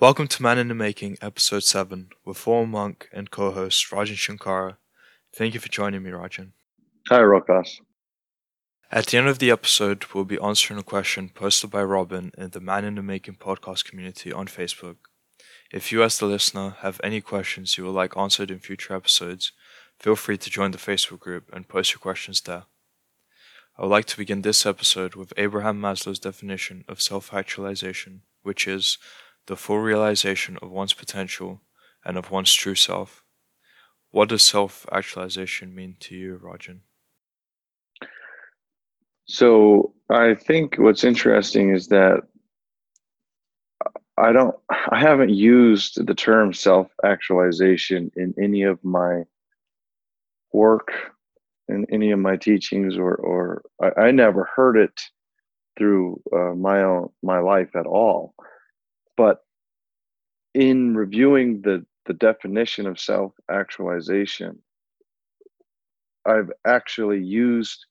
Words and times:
Welcome 0.00 0.28
to 0.28 0.44
Man 0.44 0.58
in 0.58 0.68
the 0.68 0.76
Making, 0.76 1.18
Episode 1.20 1.64
7, 1.64 2.10
with 2.24 2.36
former 2.36 2.68
monk 2.68 3.08
and 3.12 3.32
co 3.32 3.50
host 3.50 3.90
Rajan 3.90 4.14
Shankara. 4.14 4.76
Thank 5.34 5.54
you 5.54 5.60
for 5.60 5.68
joining 5.68 6.04
me, 6.04 6.10
Rajan. 6.10 6.52
Hi, 7.08 7.18
Rokas. 7.18 7.80
At 8.92 9.06
the 9.06 9.18
end 9.18 9.26
of 9.26 9.40
the 9.40 9.50
episode, 9.50 10.04
we'll 10.14 10.24
be 10.24 10.38
answering 10.38 10.78
a 10.78 10.84
question 10.84 11.30
posted 11.30 11.70
by 11.70 11.82
Robin 11.82 12.30
in 12.38 12.50
the 12.50 12.60
Man 12.60 12.84
in 12.84 12.94
the 12.94 13.02
Making 13.02 13.34
podcast 13.34 13.86
community 13.86 14.32
on 14.32 14.46
Facebook. 14.46 14.98
If 15.72 15.90
you, 15.90 16.04
as 16.04 16.16
the 16.16 16.26
listener, 16.26 16.76
have 16.78 17.00
any 17.02 17.20
questions 17.20 17.76
you 17.76 17.84
would 17.84 17.90
like 17.90 18.16
answered 18.16 18.52
in 18.52 18.60
future 18.60 18.94
episodes, 18.94 19.50
feel 19.98 20.14
free 20.14 20.38
to 20.38 20.48
join 20.48 20.70
the 20.70 20.78
Facebook 20.78 21.18
group 21.18 21.50
and 21.52 21.66
post 21.66 21.90
your 21.90 21.98
questions 21.98 22.40
there. 22.42 22.66
I 23.76 23.82
would 23.82 23.90
like 23.90 24.06
to 24.06 24.16
begin 24.16 24.42
this 24.42 24.64
episode 24.64 25.16
with 25.16 25.32
Abraham 25.36 25.80
Maslow's 25.80 26.20
definition 26.20 26.84
of 26.86 27.02
self 27.02 27.34
actualization, 27.34 28.22
which 28.44 28.68
is 28.68 28.96
the 29.48 29.56
full 29.56 29.78
realization 29.78 30.58
of 30.62 30.70
one's 30.70 30.92
potential 30.94 31.60
and 32.04 32.16
of 32.16 32.30
one's 32.30 32.52
true 32.52 32.74
self. 32.74 33.24
What 34.10 34.28
does 34.28 34.42
self 34.42 34.86
actualization 34.92 35.74
mean 35.74 35.96
to 36.00 36.14
you, 36.14 36.40
Rajan? 36.42 36.80
So 39.26 39.94
I 40.08 40.34
think 40.34 40.76
what's 40.78 41.04
interesting 41.04 41.70
is 41.70 41.88
that 41.88 42.22
I 44.16 44.32
don't 44.32 44.54
I 44.90 44.98
haven't 45.00 45.30
used 45.30 46.06
the 46.06 46.14
term 46.14 46.52
self 46.52 46.88
actualization 47.04 48.10
in 48.16 48.34
any 48.42 48.62
of 48.62 48.82
my 48.84 49.24
work 50.52 50.90
in 51.68 51.86
any 51.92 52.10
of 52.10 52.18
my 52.18 52.36
teachings 52.36 52.96
or 52.96 53.14
or 53.16 53.62
I, 53.82 54.06
I 54.06 54.10
never 54.10 54.44
heard 54.56 54.76
it 54.76 54.98
through 55.76 56.20
uh, 56.34 56.54
my 56.54 56.82
own 56.82 57.10
my 57.22 57.38
life 57.38 57.76
at 57.76 57.86
all 57.86 58.34
but 59.18 59.40
in 60.54 60.96
reviewing 60.96 61.62
the 61.62 61.86
the 62.06 62.14
definition 62.14 62.86
of 62.86 63.00
self 63.00 63.34
actualization 63.50 64.58
I've 66.26 66.52
actually 66.66 67.22
used 67.22 67.86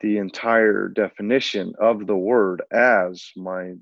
the 0.00 0.18
entire 0.18 0.88
definition 0.88 1.74
of 1.80 2.06
the 2.06 2.16
word 2.16 2.62
as 2.72 3.30
my 3.36 3.74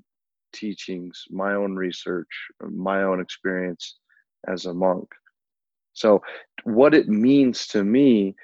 teachings, 0.53 1.25
my 1.31 1.53
own 1.55 1.75
research, 1.75 2.29
my 2.61 3.03
own 3.03 3.21
experience 3.21 3.97
as 4.47 4.65
a 4.65 4.73
monk. 4.73 5.09
So, 5.93 6.21
what 6.65 6.93
it 6.93 7.09
means 7.09 7.67
to 7.69 7.83
me 7.83 8.35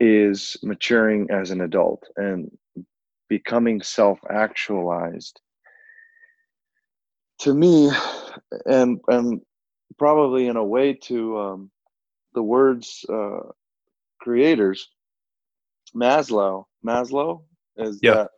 is 0.00 0.56
maturing 0.62 1.28
as 1.30 1.50
an 1.50 1.62
adult 1.62 2.04
and 2.16 2.50
becoming 3.28 3.82
self 3.82 4.20
actualized. 4.30 5.40
To 7.40 7.54
me, 7.54 7.90
and 8.66 9.00
and 9.08 9.42
probably 9.98 10.48
in 10.48 10.56
a 10.56 10.64
way 10.64 10.94
to 10.94 11.38
um, 11.38 11.70
the 12.34 12.42
words 12.42 13.04
uh, 13.08 13.40
creators, 14.20 14.90
Maslow. 15.96 16.66
Maslow 16.86 17.44
is 17.76 18.02
Yeah. 18.02 18.14
that 18.14 18.30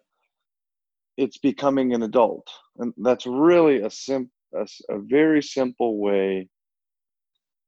it's 1.18 1.38
becoming 1.38 1.94
an 1.94 2.02
adult, 2.04 2.48
and 2.78 2.94
that's 2.98 3.26
really 3.26 3.82
a 3.82 3.90
sim 3.90 4.30
a, 4.54 4.66
a 4.90 4.98
very 5.00 5.42
simple 5.42 5.98
way 5.98 6.48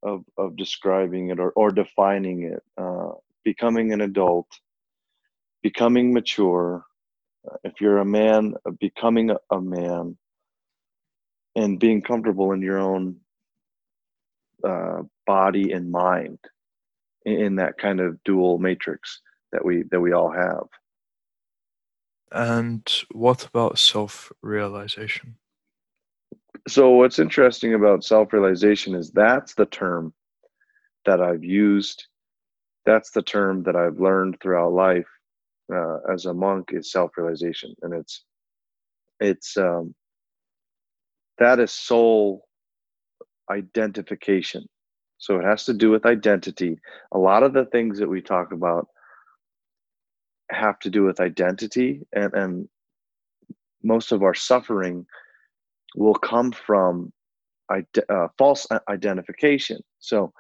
of 0.03 0.25
of 0.39 0.57
describing 0.57 1.31
it 1.31 1.41
or 1.41 1.53
or 1.53 1.71
defining 1.71 2.45
it. 2.45 2.63
Uh, 2.79 3.13
becoming 3.45 3.93
an 3.93 4.03
adult, 4.03 4.49
becoming 5.63 6.13
mature. 6.15 6.85
uh, 7.51 7.57
If 7.65 7.81
you're 7.81 7.99
a 7.99 8.07
man, 8.07 8.55
becoming 8.81 9.31
a, 9.31 9.39
a 9.51 9.61
man, 9.61 10.19
and 11.61 11.79
being 11.79 12.01
comfortable 12.03 12.53
in 12.53 12.63
your 12.63 12.79
own 12.79 13.17
uh, 14.65 15.03
body 15.27 15.73
and 15.73 15.91
mind 15.91 16.39
in, 17.25 17.57
that 17.57 17.79
kind 17.79 18.01
of 18.01 18.23
dual 18.25 18.59
matrix 18.59 19.21
that 19.53 19.65
we 19.65 19.85
that 19.91 20.01
we 20.01 20.13
all 20.13 20.31
have. 20.33 20.67
And 22.33 22.89
what 23.13 23.47
about 23.47 23.79
self 23.79 24.33
realization? 24.43 25.37
So 26.69 26.91
what's 26.91 27.19
interesting 27.19 27.75
about 27.75 28.05
self-realization 28.05 28.95
is 28.95 29.11
that's 29.11 29.55
the 29.55 29.67
term 29.67 30.13
that 31.07 31.21
I've 31.21 31.43
used. 31.43 32.07
That's 32.85 33.11
the 33.11 33.23
term 33.23 33.63
that 33.65 33.77
I've 33.77 33.99
learned 33.99 34.39
throughout 34.41 34.73
life 34.73 35.09
uh, 35.73 35.99
as 36.13 36.27
a 36.27 36.35
monk 36.35 36.71
is 36.73 36.93
self-realization, 36.93 37.75
and 37.83 37.95
it's 37.95 38.25
it's 39.21 39.57
um, 39.57 39.95
that 41.41 41.61
is 41.61 41.73
soul 41.73 42.47
identification. 43.51 44.67
So 45.19 45.39
it 45.39 45.45
has 45.45 45.65
to 45.67 45.75
do 45.75 45.91
with 45.91 46.07
identity. 46.07 46.79
A 47.13 47.19
lot 47.19 47.43
of 47.43 47.53
the 47.53 47.67
things 47.67 47.99
that 47.99 48.09
we 48.09 48.23
talk 48.23 48.53
about 48.53 48.89
have 50.51 50.79
to 50.81 50.91
do 50.91 51.05
with 51.05 51.21
identity, 51.21 52.03
and 52.15 52.35
and 52.35 52.69
most 53.83 54.13
of 54.13 54.23
our 54.23 54.35
suffering 54.35 55.07
will 55.97 56.15
come 56.15 56.53
from 56.53 57.13
uh, 57.71 58.29
false 58.39 58.67
identification. 58.89 59.81
So 60.01 60.33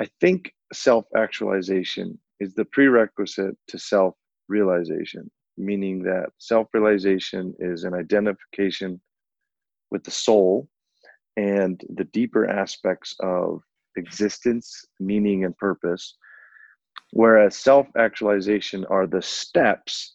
I 0.00 0.08
think 0.20 0.54
self 0.72 1.06
actualization 1.16 2.18
is 2.40 2.54
the 2.54 2.64
prerequisite 2.66 3.56
to 3.68 3.78
self 3.78 4.14
realization, 4.48 5.30
meaning 5.58 6.02
that 6.04 6.30
self 6.38 6.68
realization 6.74 7.54
is 7.60 7.84
an 7.84 7.94
identification 7.94 9.00
with 9.94 10.04
the 10.04 10.10
soul 10.10 10.68
and 11.38 11.80
the 11.96 12.04
deeper 12.04 12.46
aspects 12.46 13.16
of 13.20 13.62
existence, 13.96 14.84
meaning, 15.00 15.44
and 15.44 15.56
purpose. 15.56 16.16
Whereas 17.12 17.56
self 17.56 17.86
actualization 17.96 18.84
are 18.90 19.06
the 19.06 19.22
steps. 19.22 20.12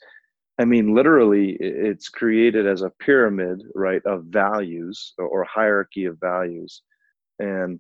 I 0.60 0.66
mean, 0.66 0.94
literally, 0.94 1.58
it's 1.60 2.10
created 2.10 2.68
as 2.68 2.82
a 2.82 2.92
pyramid, 3.00 3.64
right, 3.74 4.06
of 4.06 4.26
values 4.26 5.14
or 5.18 5.44
hierarchy 5.46 6.06
of 6.06 6.20
values. 6.20 6.84
And 7.40 7.80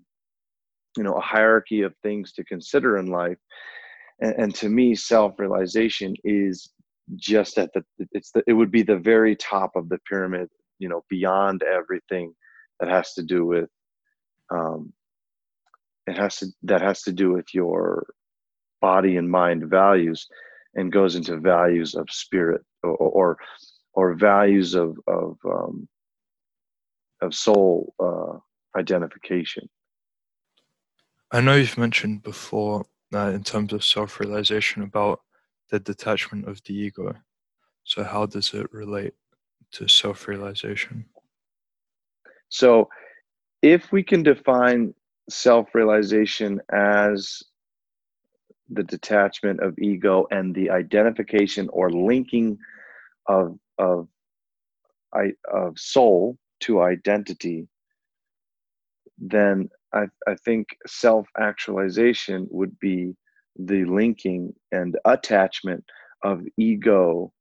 you 0.97 1.03
know 1.03 1.13
a 1.13 1.21
hierarchy 1.21 1.81
of 1.81 1.93
things 2.03 2.31
to 2.33 2.43
consider 2.43 2.97
in 2.97 3.07
life 3.07 3.37
and, 4.21 4.35
and 4.37 4.55
to 4.55 4.69
me 4.69 4.95
self-realization 4.95 6.16
is 6.23 6.69
just 7.16 7.57
at 7.57 7.71
the 7.73 7.83
it's 8.11 8.31
the 8.31 8.43
it 8.47 8.53
would 8.53 8.71
be 8.71 8.83
the 8.83 8.97
very 8.97 9.35
top 9.35 9.71
of 9.75 9.89
the 9.89 9.99
pyramid 10.09 10.49
you 10.79 10.90
know 10.90 11.03
beyond 11.09 11.63
everything 11.63 12.34
that 12.79 12.90
has 12.90 13.13
to 13.13 13.23
do 13.23 13.45
with 13.45 13.69
um 14.50 14.91
it 16.07 16.17
has 16.17 16.38
to 16.38 16.47
that 16.63 16.81
has 16.81 17.01
to 17.03 17.12
do 17.12 17.31
with 17.31 17.53
your 17.53 18.07
body 18.81 19.17
and 19.17 19.29
mind 19.29 19.69
values 19.69 20.28
and 20.75 20.91
goes 20.91 21.16
into 21.16 21.38
values 21.38 21.95
of 21.95 22.09
spirit 22.09 22.62
or 22.84 22.95
or, 22.95 23.38
or 23.94 24.13
values 24.16 24.75
of 24.75 24.97
of 25.07 25.38
um, 25.45 25.88
of 27.22 27.34
soul 27.34 27.94
uh, 28.00 28.38
identification 28.78 29.69
I 31.31 31.41
know 31.41 31.56
you've 31.56 31.78
mentioned 31.78 32.23
before 32.23 32.85
uh, 33.13 33.31
in 33.35 33.44
terms 33.44 33.72
of 33.72 33.84
self 33.84 34.19
realization 34.19 34.81
about 34.81 35.22
the 35.69 35.79
detachment 35.79 36.47
of 36.47 36.61
the 36.63 36.73
ego. 36.73 37.13
So, 37.84 38.03
how 38.03 38.25
does 38.25 38.53
it 38.53 38.72
relate 38.72 39.13
to 39.72 39.88
self 39.88 40.28
realization? 40.28 41.06
so 42.50 42.90
if 43.62 43.91
we 43.91 44.03
can 44.03 44.24
define 44.24 44.94
self-realization 45.30 46.59
as 46.72 47.44
the 48.69 48.84
detachment 48.84 49.59
of 49.62 49.78
ego 49.79 50.28
and 50.31 50.53
the 50.53 50.69
identification 50.69 51.69
or 51.72 51.91
linking 51.91 52.58
of 53.28 53.58
of 53.78 54.08
of 55.52 55.78
soul 55.78 56.38
to 56.59 56.81
identity 56.81 57.68
then 59.17 59.70
I, 59.91 60.05
I 60.28 60.35
think 60.46 60.67
self-actualization 60.88 62.47
would 62.52 62.78
be 62.79 63.16
the 63.58 63.85
linking 63.85 64.53
and 64.72 64.97
attachment 65.03 65.84
of 66.23 66.43
ego 66.58 67.34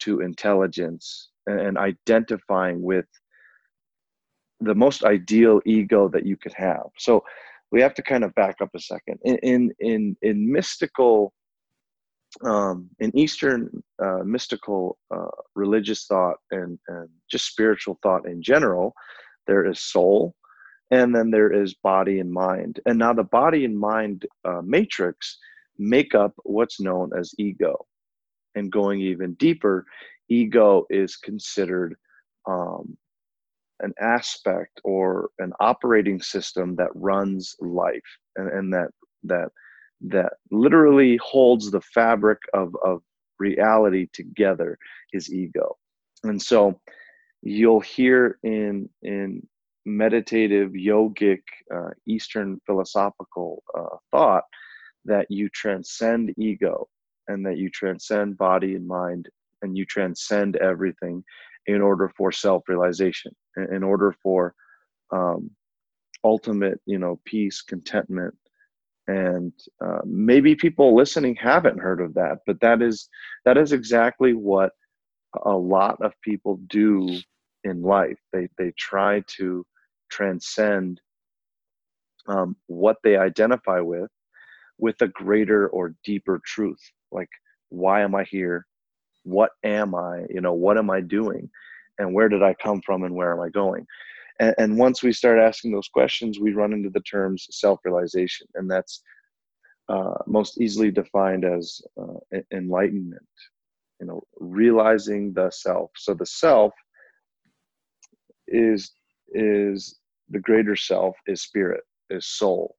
to 0.00 0.20
intelligence 0.20 1.30
and, 1.46 1.78
identifying 1.78 2.82
with 2.82 3.06
the 4.60 4.74
most 4.74 5.04
ideal 5.04 5.60
ego 5.64 6.08
that 6.08 6.26
you 6.26 6.36
could 6.36 6.54
have. 6.54 6.86
So 6.98 7.22
we 7.70 7.80
have 7.80 7.94
to 7.94 8.02
kind 8.02 8.24
of 8.24 8.34
back 8.34 8.56
up 8.60 8.70
a 8.74 8.80
second. 8.80 9.18
In 9.22 9.36
in 9.42 9.72
in, 9.80 10.16
in 10.22 10.52
mystical, 10.52 11.32
um, 12.44 12.88
in 12.98 13.16
Eastern 13.16 13.82
uh, 14.02 14.22
mystical 14.24 14.98
uh, 15.14 15.28
religious 15.54 16.06
thought 16.06 16.36
and 16.50 16.78
and 16.88 17.08
just 17.30 17.46
spiritual 17.46 17.98
thought 18.02 18.26
in 18.26 18.42
general, 18.42 18.94
there 19.46 19.64
is 19.66 19.80
soul, 19.80 20.34
and 20.90 21.14
then 21.14 21.30
there 21.30 21.52
is 21.52 21.74
body 21.74 22.20
and 22.20 22.32
mind. 22.32 22.80
And 22.86 22.98
now 22.98 23.12
the 23.12 23.24
body 23.24 23.64
and 23.64 23.78
mind 23.78 24.26
uh, 24.44 24.62
matrix 24.64 25.38
make 25.78 26.14
up 26.14 26.32
what's 26.42 26.80
known 26.80 27.10
as 27.16 27.34
ego. 27.38 27.86
And 28.58 28.70
going 28.70 29.00
even 29.00 29.34
deeper, 29.34 29.86
ego 30.28 30.84
is 30.90 31.16
considered 31.16 31.96
um, 32.46 32.96
an 33.80 33.92
aspect 34.00 34.80
or 34.84 35.30
an 35.38 35.52
operating 35.60 36.20
system 36.20 36.76
that 36.76 36.90
runs 36.94 37.54
life 37.60 38.18
and, 38.36 38.50
and 38.50 38.72
that 38.72 38.88
that 39.24 39.48
that 40.00 40.34
literally 40.50 41.16
holds 41.16 41.70
the 41.70 41.80
fabric 41.80 42.38
of, 42.54 42.74
of 42.84 43.02
reality 43.38 44.06
together 44.12 44.78
is 45.12 45.32
ego. 45.32 45.76
And 46.22 46.40
so 46.40 46.80
you'll 47.42 47.80
hear 47.80 48.38
in 48.42 48.88
in 49.02 49.46
meditative 49.86 50.72
yogic 50.72 51.40
uh, 51.74 51.90
eastern 52.06 52.60
philosophical 52.66 53.62
uh, 53.76 53.96
thought 54.10 54.44
that 55.04 55.26
you 55.30 55.48
transcend 55.48 56.34
ego 56.36 56.88
and 57.28 57.44
that 57.46 57.58
you 57.58 57.70
transcend 57.70 58.38
body 58.38 58.74
and 58.74 58.86
mind 58.86 59.28
and 59.62 59.76
you 59.76 59.84
transcend 59.84 60.56
everything 60.56 61.22
in 61.66 61.80
order 61.82 62.10
for 62.16 62.32
self-realization 62.32 63.32
in 63.70 63.82
order 63.82 64.14
for 64.22 64.54
um, 65.12 65.50
ultimate 66.24 66.80
you 66.86 66.98
know 66.98 67.20
peace 67.24 67.62
contentment. 67.62 68.34
And 69.06 69.52
uh, 69.82 70.00
maybe 70.04 70.54
people 70.54 70.94
listening 70.94 71.34
haven't 71.36 71.78
heard 71.80 72.00
of 72.00 72.14
that 72.14 72.38
but 72.46 72.60
that 72.60 72.82
is 72.82 73.08
that 73.44 73.56
is 73.56 73.72
exactly 73.72 74.34
what 74.34 74.72
a 75.44 75.56
lot 75.56 76.00
of 76.02 76.12
people 76.22 76.58
do 76.68 77.18
in 77.64 77.82
life. 77.82 78.18
They 78.32 78.48
they 78.58 78.72
try 78.78 79.22
to 79.38 79.64
transcend 80.10 81.00
um, 82.26 82.56
what 82.66 82.96
they 83.02 83.16
identify 83.16 83.80
with 83.80 84.10
with 84.78 85.00
a 85.02 85.08
greater 85.08 85.68
or 85.68 85.94
deeper 86.04 86.40
truth. 86.44 86.80
Like 87.12 87.28
why 87.70 88.02
am 88.02 88.14
i 88.14 88.24
here? 88.24 88.66
What 89.24 89.50
am 89.64 89.94
i? 89.94 90.24
You 90.30 90.40
know 90.40 90.54
what 90.54 90.78
am 90.78 90.90
i 90.90 91.00
doing? 91.00 91.50
And 91.98 92.14
where 92.14 92.28
did 92.28 92.42
i 92.42 92.54
come 92.54 92.80
from 92.82 93.04
and 93.04 93.14
where 93.14 93.32
am 93.32 93.40
i 93.40 93.48
going? 93.48 93.86
And, 94.40 94.54
and 94.58 94.78
once 94.78 95.02
we 95.02 95.12
start 95.12 95.38
asking 95.38 95.72
those 95.72 95.88
questions 95.88 96.38
we 96.38 96.52
run 96.52 96.72
into 96.72 96.90
the 96.90 97.00
terms 97.00 97.46
self-realization. 97.50 98.46
And 98.54 98.70
that's 98.70 99.02
uh, 99.88 100.14
most 100.26 100.60
easily 100.60 100.90
defined 100.90 101.44
as 101.44 101.80
uh, 102.00 102.38
enlightenment. 102.52 103.22
You 104.00 104.06
know 104.06 104.22
realizing 104.38 105.32
the 105.32 105.50
self. 105.50 105.90
So 105.96 106.14
the 106.14 106.26
self 106.26 106.72
is 108.46 108.92
is 109.32 109.98
the 110.30 110.38
greater 110.38 110.76
self 110.76 111.16
is 111.26 111.42
spirit 111.42 111.82
is 112.10 112.26
soul 112.26 112.77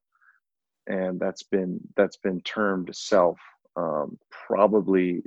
and 0.89 1.19
that's 1.19 1.43
been 1.43 1.79
that's 1.95 2.17
been 2.17 2.41
termed 2.41 2.93
self 2.93 3.37
um, 3.77 4.17
probably 4.29 5.21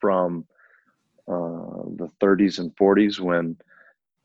from 0.00 0.44
uh, 1.26 1.88
the 1.96 2.10
30s 2.20 2.58
and 2.58 2.74
40s 2.76 3.18
when 3.18 3.56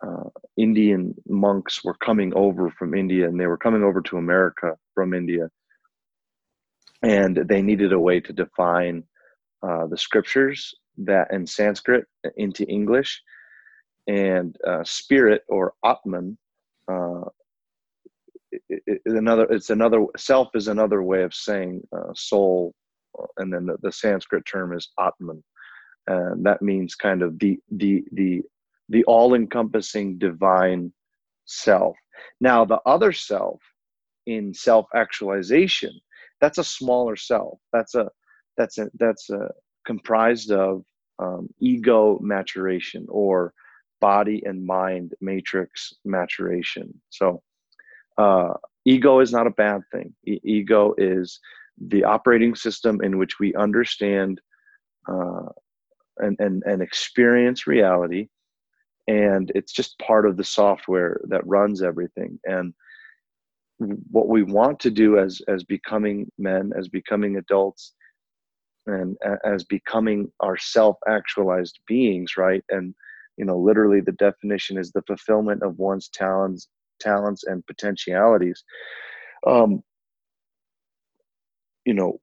uh, 0.05 0.29
Indian 0.57 1.13
monks 1.27 1.83
were 1.83 1.93
coming 1.93 2.33
over 2.35 2.69
from 2.71 2.93
India 2.93 3.27
and 3.27 3.39
they 3.39 3.47
were 3.47 3.57
coming 3.57 3.83
over 3.83 4.01
to 4.01 4.17
America 4.17 4.77
from 4.93 5.13
India. 5.13 5.49
And 7.01 7.37
they 7.37 7.61
needed 7.61 7.93
a 7.93 7.99
way 7.99 8.19
to 8.19 8.33
define 8.33 9.03
uh, 9.63 9.87
the 9.87 9.97
scriptures 9.97 10.75
that 10.97 11.31
in 11.31 11.47
Sanskrit 11.47 12.05
into 12.35 12.65
English. 12.65 13.21
And 14.07 14.57
uh, 14.67 14.83
spirit 14.83 15.43
or 15.47 15.73
Atman 15.85 16.37
uh, 18.71 18.77
it, 18.87 19.01
another 19.05 19.43
it's 19.45 19.69
another 19.69 20.05
self 20.17 20.49
is 20.55 20.67
another 20.67 21.03
way 21.03 21.23
of 21.23 21.33
saying 21.33 21.81
uh, 21.95 22.13
soul 22.15 22.73
and 23.37 23.51
then 23.53 23.65
the, 23.65 23.77
the 23.81 23.91
sanskrit 23.91 24.45
term 24.45 24.73
is 24.73 24.89
atman. 24.99 25.43
And 26.07 26.45
that 26.45 26.61
means 26.61 26.95
kind 26.95 27.21
of 27.21 27.37
the 27.39 27.59
the 27.71 28.03
the 28.13 28.41
the 28.89 29.03
all-encompassing 29.03 30.17
divine 30.17 30.91
self. 31.45 31.95
Now 32.41 32.65
the 32.65 32.79
other 32.85 33.11
self 33.11 33.61
in 34.25 34.53
self-actualization 34.53 35.91
that's 36.41 36.57
a 36.57 36.63
smaller 36.63 37.15
self. 37.15 37.59
That's 37.73 37.95
a 37.95 38.09
that's 38.57 38.77
a 38.77 38.89
that's 38.97 39.29
a 39.29 39.49
comprised 39.85 40.51
of 40.51 40.83
um, 41.19 41.49
ego 41.59 42.19
maturation 42.21 43.05
or 43.09 43.53
body 44.01 44.41
and 44.45 44.65
mind 44.65 45.13
matrix 45.19 45.93
maturation. 46.05 46.93
So 47.09 47.41
uh, 48.19 48.53
ego 48.85 49.19
is 49.19 49.31
not 49.31 49.47
a 49.47 49.51
bad 49.51 49.81
thing. 49.91 50.13
E- 50.27 50.41
ego 50.43 50.93
is 50.97 51.39
the 51.87 52.03
operating 52.03 52.53
system 52.53 53.01
in 53.01 53.17
which 53.17 53.39
we 53.39 53.55
understand 53.55 54.41
uh, 55.07 55.47
and, 56.17 56.35
and, 56.39 56.61
and 56.65 56.81
experience 56.81 57.65
reality. 57.65 58.27
And 59.07 59.51
it's 59.55 59.71
just 59.71 59.97
part 59.99 60.27
of 60.27 60.37
the 60.37 60.43
software 60.43 61.19
that 61.29 61.47
runs 61.47 61.81
everything. 61.81 62.37
And 62.43 62.73
what 64.11 64.27
we 64.27 64.43
want 64.43 64.79
to 64.81 64.91
do 64.91 65.17
as, 65.17 65.41
as 65.47 65.63
becoming 65.63 66.29
men, 66.37 66.71
as 66.77 66.89
becoming 66.89 67.37
adults, 67.37 67.93
and 68.85 69.15
as 69.45 69.63
becoming 69.63 70.31
our 70.41 70.57
self-actualized 70.57 71.79
beings, 71.87 72.37
right? 72.37 72.63
And 72.69 72.93
you 73.37 73.45
know, 73.45 73.57
literally, 73.57 74.01
the 74.01 74.11
definition 74.13 74.77
is 74.77 74.91
the 74.91 75.03
fulfillment 75.03 75.63
of 75.63 75.79
one's 75.79 76.09
talents 76.09 76.67
talents 76.99 77.43
and 77.45 77.65
potentialities 77.65 78.63
um, 79.47 79.81
you 81.85 81.93
know 81.93 82.19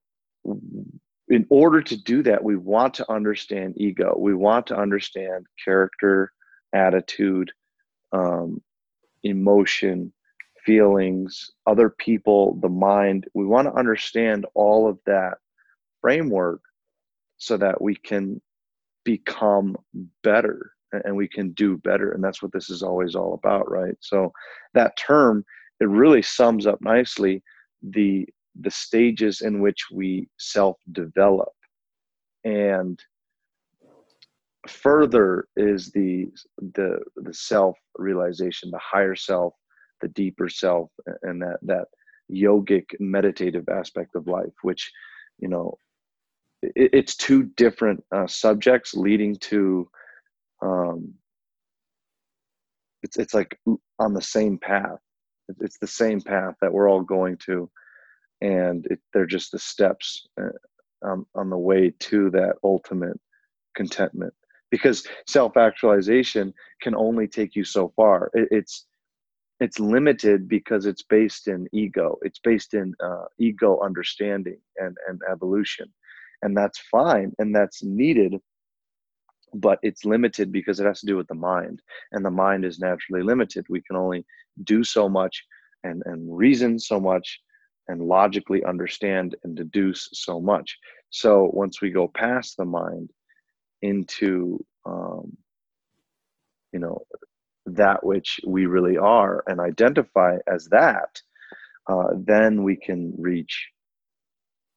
in 1.29 1.47
order 1.51 1.83
to 1.83 1.97
do 1.97 2.23
that 2.23 2.43
we 2.43 2.57
want 2.57 2.95
to 2.95 3.11
understand 3.11 3.75
ego. 3.77 4.15
We 4.19 4.35
want 4.35 4.67
to 4.69 4.77
understand 4.77 5.47
character 5.65 6.33
attitude 6.73 7.51
um, 8.13 8.63
emotion 9.25 10.13
feelings 10.65 11.51
other 11.67 11.91
people 11.91 12.59
the 12.61 12.69
mind. 12.69 13.27
We 13.35 13.45
want 13.45 13.67
to 13.67 13.75
understand 13.75 14.47
all 14.55 14.89
of 14.89 14.99
that 15.07 15.39
framework 16.01 16.61
so 17.39 17.57
that 17.57 17.81
we 17.81 17.97
can 17.97 18.41
become 19.05 19.77
better 20.23 20.73
and 20.93 21.17
we 21.17 21.29
can 21.29 21.51
do 21.53 21.77
better 21.79 22.13
and 22.13 22.23
that's 22.23 22.43
what 22.43 22.53
this 22.53 22.71
is 22.71 22.83
always 22.83 23.15
all 23.15 23.35
about 23.35 23.71
right? 23.71 23.97
So 24.01 24.33
that 24.75 24.97
term 24.97 25.45
it 25.81 25.89
really 25.89 26.23
sums 26.23 26.67
up 26.67 26.81
nicely 26.81 27.43
the 27.83 28.27
the 28.61 28.71
stages 28.71 29.43
in 29.43 29.61
which 29.61 29.87
we 29.93 30.29
self 30.39 30.77
develop 30.93 31.53
and 32.45 32.99
further 34.69 35.47
is 35.57 35.91
the 35.91 36.29
the 36.75 36.99
the 37.17 37.35
self 37.35 37.77
realization 37.99 38.71
the 38.71 38.79
higher 38.79 39.15
self 39.15 39.55
the 40.01 40.09
deeper 40.09 40.49
self 40.49 40.91
and 41.23 41.41
that 41.41 41.59
that 41.63 41.87
yogic 42.31 42.85
meditative 42.99 43.69
aspect 43.69 44.15
of 44.15 44.27
life 44.27 44.53
which 44.63 44.91
you 45.39 45.49
know 45.49 45.77
it, 46.63 46.91
it's 46.93 47.17
two 47.17 47.45
different 47.57 48.03
uh, 48.13 48.27
subjects 48.27 48.95
leading 48.95 49.37
to 49.37 49.89
um, 50.63 51.15
it's 53.03 53.19
it's 53.19 53.35
like 53.35 53.59
on 53.99 54.15
the 54.15 54.23
same 54.23 54.59
path. 54.59 54.99
It's 55.61 55.79
the 55.79 55.87
same 55.87 56.21
path 56.21 56.55
that 56.61 56.73
we're 56.73 56.91
all 56.91 57.03
going 57.03 57.39
to, 57.47 57.71
and 58.41 58.85
it, 58.87 58.99
they're 59.13 59.27
just 59.27 59.53
the 59.53 59.59
steps 59.61 60.27
on, 61.03 61.25
on 61.37 61.51
the 61.51 61.59
way 61.59 61.93
to 62.01 62.31
that 62.31 62.57
ultimate 62.65 63.19
contentment. 63.77 64.35
Because 64.73 65.07
self-actualization 65.29 66.53
can 66.83 66.97
only 66.97 67.29
take 67.29 67.55
you 67.55 67.63
so 67.65 67.93
far. 67.95 68.31
It, 68.35 68.49
it's 68.51 68.87
it's 69.61 69.79
limited 69.79 70.49
because 70.49 70.85
it's 70.85 71.03
based 71.03 71.49
in 71.49 71.67
ego. 71.73 72.17
It's 72.23 72.41
based 72.41 72.75
in 72.75 72.93
uh, 73.03 73.27
ego 73.39 73.81
understanding 73.81 74.59
and 74.79 74.97
and 75.09 75.21
evolution, 75.31 75.93
and 76.43 76.57
that's 76.57 76.79
fine 76.91 77.33
and 77.39 77.55
that's 77.55 77.85
needed 77.85 78.35
but 79.55 79.79
it's 79.83 80.05
limited 80.05 80.53
because 80.53 80.81
it 80.81 80.87
has 80.87 81.01
to 81.01 81.07
do 81.07 81.17
with 81.17 81.29
the 81.29 81.35
mind 81.35 81.81
and 82.13 82.25
the 82.25 82.31
mind 82.31 82.65
is 82.65 82.79
naturally 82.79 83.23
limited. 83.23 83.67
We 83.69 83.83
can 83.83 83.97
only 83.97 84.25
do 84.65 84.85
so 84.85 85.09
much 85.09 85.45
and 85.85 86.03
and 86.07 86.37
reason 86.37 86.79
so 86.79 87.01
much 87.01 87.41
and 87.89 88.03
logically 88.03 88.65
understand 88.65 89.37
and 89.45 89.57
deduce 89.57 90.09
so 90.13 90.41
much. 90.41 90.77
So 91.11 91.51
once 91.53 91.81
we 91.81 91.91
go 91.91 92.09
past 92.09 92.57
the 92.57 92.65
mind 92.65 93.11
into 93.83 94.65
um, 94.85 95.37
you 96.73 96.81
know 96.81 97.03
that 97.67 98.05
which 98.05 98.41
we 98.47 98.67
really 98.67 98.97
are 98.97 99.43
and 99.47 99.61
identify 99.61 100.37
as 100.47 100.67
that 100.67 101.21
uh, 101.89 102.09
then 102.17 102.63
we 102.63 102.77
can 102.77 103.13
reach 103.19 103.69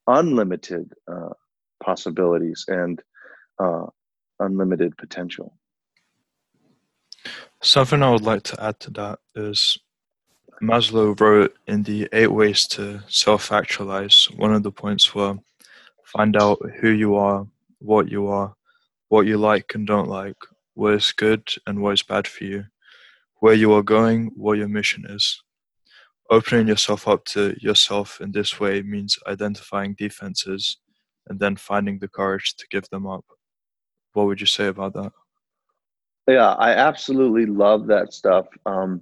unlimited 0.07 0.91
uh, 1.11 1.29
possibilities 1.83 2.65
and 2.67 3.01
uh, 3.63 3.85
unlimited 4.39 4.97
potential. 4.97 5.53
Something 7.61 8.01
I 8.01 8.11
would 8.11 8.21
like 8.21 8.43
to 8.43 8.63
add 8.63 8.79
to 8.81 8.91
that 8.91 9.19
is 9.35 9.77
Maslow 10.61 11.19
wrote 11.19 11.57
in 11.67 11.83
the 11.83 12.07
Eight 12.11 12.31
Ways 12.31 12.67
to 12.67 13.01
Self 13.07 13.51
Actualize, 13.51 14.27
one 14.35 14.53
of 14.53 14.63
the 14.63 14.71
points 14.71 15.13
were 15.13 15.37
find 16.03 16.35
out 16.35 16.57
who 16.79 16.89
you 16.89 17.15
are, 17.15 17.45
what 17.79 18.09
you 18.09 18.27
are, 18.27 18.55
what 19.09 19.27
you 19.27 19.37
like 19.37 19.75
and 19.75 19.85
don't 19.85 20.07
like, 20.07 20.35
what 20.73 20.93
is 20.93 21.11
good 21.11 21.43
and 21.67 21.81
what 21.81 21.93
is 21.93 22.03
bad 22.03 22.27
for 22.27 22.43
you, 22.43 22.65
where 23.41 23.53
you 23.53 23.71
are 23.73 23.83
going, 23.83 24.31
what 24.35 24.57
your 24.57 24.67
mission 24.67 25.05
is. 25.07 25.41
Opening 26.31 26.67
yourself 26.67 27.07
up 27.07 27.25
to 27.25 27.55
yourself 27.59 28.21
in 28.21 28.31
this 28.31 28.59
way 28.59 28.81
means 28.81 29.17
identifying 29.27 29.95
defenses 29.97 30.77
and 31.27 31.39
then 31.39 31.55
finding 31.55 31.99
the 31.99 32.07
courage 32.07 32.55
to 32.55 32.65
give 32.69 32.87
them 32.89 33.07
up. 33.07 33.25
What 34.13 34.27
would 34.27 34.41
you 34.41 34.47
say 34.47 34.67
about 34.67 34.93
that? 34.93 35.11
Yeah, 36.27 36.51
I 36.53 36.71
absolutely 36.71 37.45
love 37.47 37.87
that 37.87 38.13
stuff. 38.13 38.47
Um, 38.65 39.01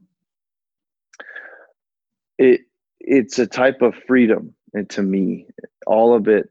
it 2.37 2.61
it's 2.99 3.39
a 3.39 3.47
type 3.47 3.81
of 3.81 3.95
freedom, 4.07 4.53
to 4.89 5.01
me, 5.03 5.47
all 5.85 6.13
of 6.13 6.27
it, 6.27 6.49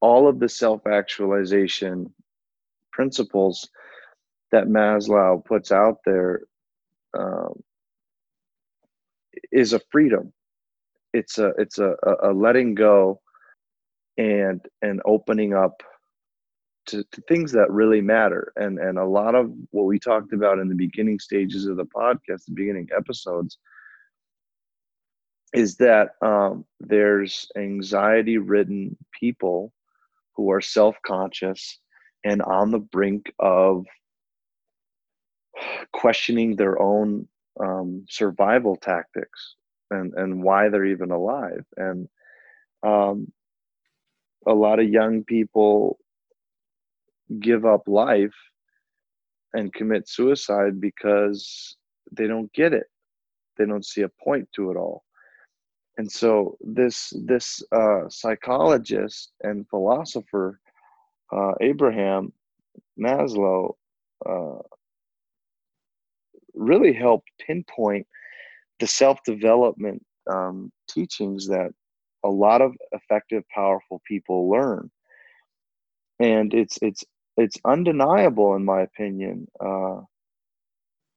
all 0.00 0.28
of 0.28 0.38
the 0.40 0.48
self 0.48 0.86
actualization 0.86 2.12
principles 2.92 3.68
that 4.52 4.66
Maslow 4.66 5.44
puts 5.44 5.72
out 5.72 5.98
there 6.04 6.42
um, 7.18 7.62
is 9.50 9.72
a 9.72 9.80
freedom. 9.90 10.32
It's 11.12 11.38
a 11.38 11.52
it's 11.58 11.78
a, 11.78 11.94
a 12.22 12.32
letting 12.32 12.74
go 12.74 13.20
and 14.18 14.60
and 14.82 15.00
opening 15.04 15.54
up 15.54 15.82
to, 16.86 17.04
to 17.12 17.20
things 17.22 17.52
that 17.52 17.70
really 17.70 18.00
matter. 18.00 18.52
And 18.56 18.78
and 18.78 18.98
a 18.98 19.06
lot 19.06 19.34
of 19.34 19.52
what 19.70 19.84
we 19.84 19.98
talked 19.98 20.32
about 20.32 20.58
in 20.58 20.68
the 20.68 20.74
beginning 20.74 21.18
stages 21.18 21.66
of 21.66 21.76
the 21.76 21.86
podcast, 21.86 22.46
the 22.46 22.54
beginning 22.54 22.88
episodes, 22.96 23.58
is 25.52 25.76
that 25.76 26.10
um, 26.22 26.64
there's 26.80 27.46
anxiety 27.56 28.38
ridden 28.38 28.96
people 29.18 29.72
who 30.34 30.50
are 30.50 30.60
self 30.60 30.96
conscious 31.06 31.78
and 32.24 32.42
on 32.42 32.70
the 32.70 32.78
brink 32.78 33.32
of 33.38 33.84
questioning 35.92 36.56
their 36.56 36.80
own 36.80 37.26
um, 37.60 38.04
survival 38.08 38.76
tactics 38.76 39.56
and, 39.90 40.14
and 40.14 40.42
why 40.42 40.68
they're 40.68 40.86
even 40.86 41.10
alive. 41.10 41.64
And 41.76 42.08
um, 42.82 43.30
a 44.46 44.54
lot 44.54 44.80
of 44.80 44.88
young 44.88 45.24
people 45.24 45.98
give 47.40 47.64
up 47.64 47.82
life 47.86 48.34
and 49.54 49.72
commit 49.72 50.08
suicide 50.08 50.80
because 50.80 51.76
they 52.10 52.26
don't 52.26 52.52
get 52.52 52.72
it. 52.72 52.86
They 53.58 53.66
don't 53.66 53.84
see 53.84 54.02
a 54.02 54.10
point 54.22 54.48
to 54.54 54.70
it 54.70 54.76
all. 54.76 55.04
And 55.98 56.10
so 56.10 56.56
this 56.60 57.12
this 57.26 57.62
uh, 57.70 58.08
psychologist 58.08 59.32
and 59.42 59.68
philosopher 59.68 60.58
uh, 61.32 61.52
Abraham 61.60 62.32
Maslow 62.98 63.74
uh, 64.28 64.58
really 66.54 66.92
helped 66.92 67.28
pinpoint 67.46 68.06
the 68.80 68.86
self 68.86 69.18
development 69.24 70.04
um, 70.30 70.72
teachings 70.88 71.46
that 71.48 71.70
a 72.24 72.28
lot 72.28 72.62
of 72.62 72.72
effective, 72.92 73.42
powerful 73.54 74.00
people 74.06 74.50
learn. 74.50 74.90
And 76.20 76.54
it's 76.54 76.78
it's 76.82 77.04
it's 77.36 77.56
undeniable, 77.64 78.54
in 78.56 78.64
my 78.64 78.82
opinion, 78.82 79.46
uh, 79.60 80.00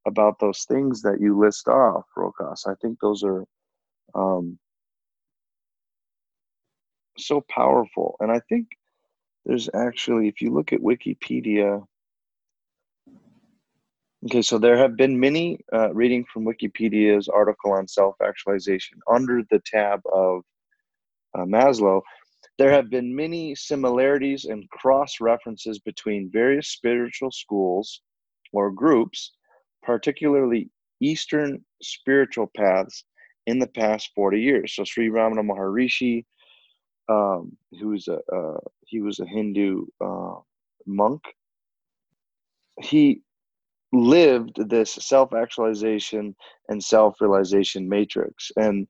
about 0.06 0.38
those 0.38 0.64
things 0.64 1.02
that 1.02 1.20
you 1.20 1.38
list 1.38 1.68
off, 1.68 2.04
Rokas. 2.16 2.66
I 2.66 2.74
think 2.80 2.98
those 3.00 3.22
are 3.24 3.44
um, 4.14 4.58
so 7.18 7.44
powerful, 7.50 8.16
and 8.20 8.30
I 8.30 8.40
think 8.48 8.68
there's 9.44 9.68
actually, 9.74 10.28
if 10.28 10.40
you 10.40 10.52
look 10.52 10.72
at 10.72 10.80
Wikipedia, 10.80 11.84
Okay, 14.24 14.42
so 14.42 14.58
there 14.58 14.76
have 14.76 14.96
been 14.96 15.20
many, 15.20 15.60
uh, 15.72 15.94
reading 15.94 16.24
from 16.24 16.46
Wikipedia's 16.46 17.28
article 17.28 17.72
on 17.72 17.86
self 17.86 18.16
actualization 18.20 18.98
under 19.08 19.42
the 19.50 19.60
tab 19.64 20.00
of 20.12 20.42
uh, 21.38 21.44
Maslow, 21.44 22.00
there 22.58 22.70
have 22.70 22.90
been 22.90 23.14
many 23.14 23.54
similarities 23.54 24.46
and 24.46 24.68
cross 24.70 25.20
references 25.20 25.78
between 25.78 26.30
various 26.32 26.68
spiritual 26.68 27.30
schools 27.30 28.00
or 28.52 28.70
groups, 28.70 29.32
particularly 29.82 30.70
Eastern 31.00 31.62
spiritual 31.82 32.50
paths, 32.56 33.04
in 33.46 33.58
the 33.58 33.66
past 33.66 34.10
40 34.14 34.40
years. 34.40 34.74
So 34.74 34.84
Sri 34.84 35.08
Ramana 35.08 35.46
Maharishi, 35.46 36.24
um, 37.08 37.56
who 37.78 37.88
was 37.88 38.08
a 38.08 38.18
uh, 38.34 38.58
he 38.84 39.00
was 39.00 39.20
a 39.20 39.26
Hindu 39.26 39.86
uh, 40.04 40.34
monk. 40.86 41.22
He 42.82 43.22
lived 43.92 44.68
this 44.68 44.92
self-actualization 44.92 46.34
and 46.68 46.82
self-realization 46.82 47.88
matrix 47.88 48.50
and 48.56 48.86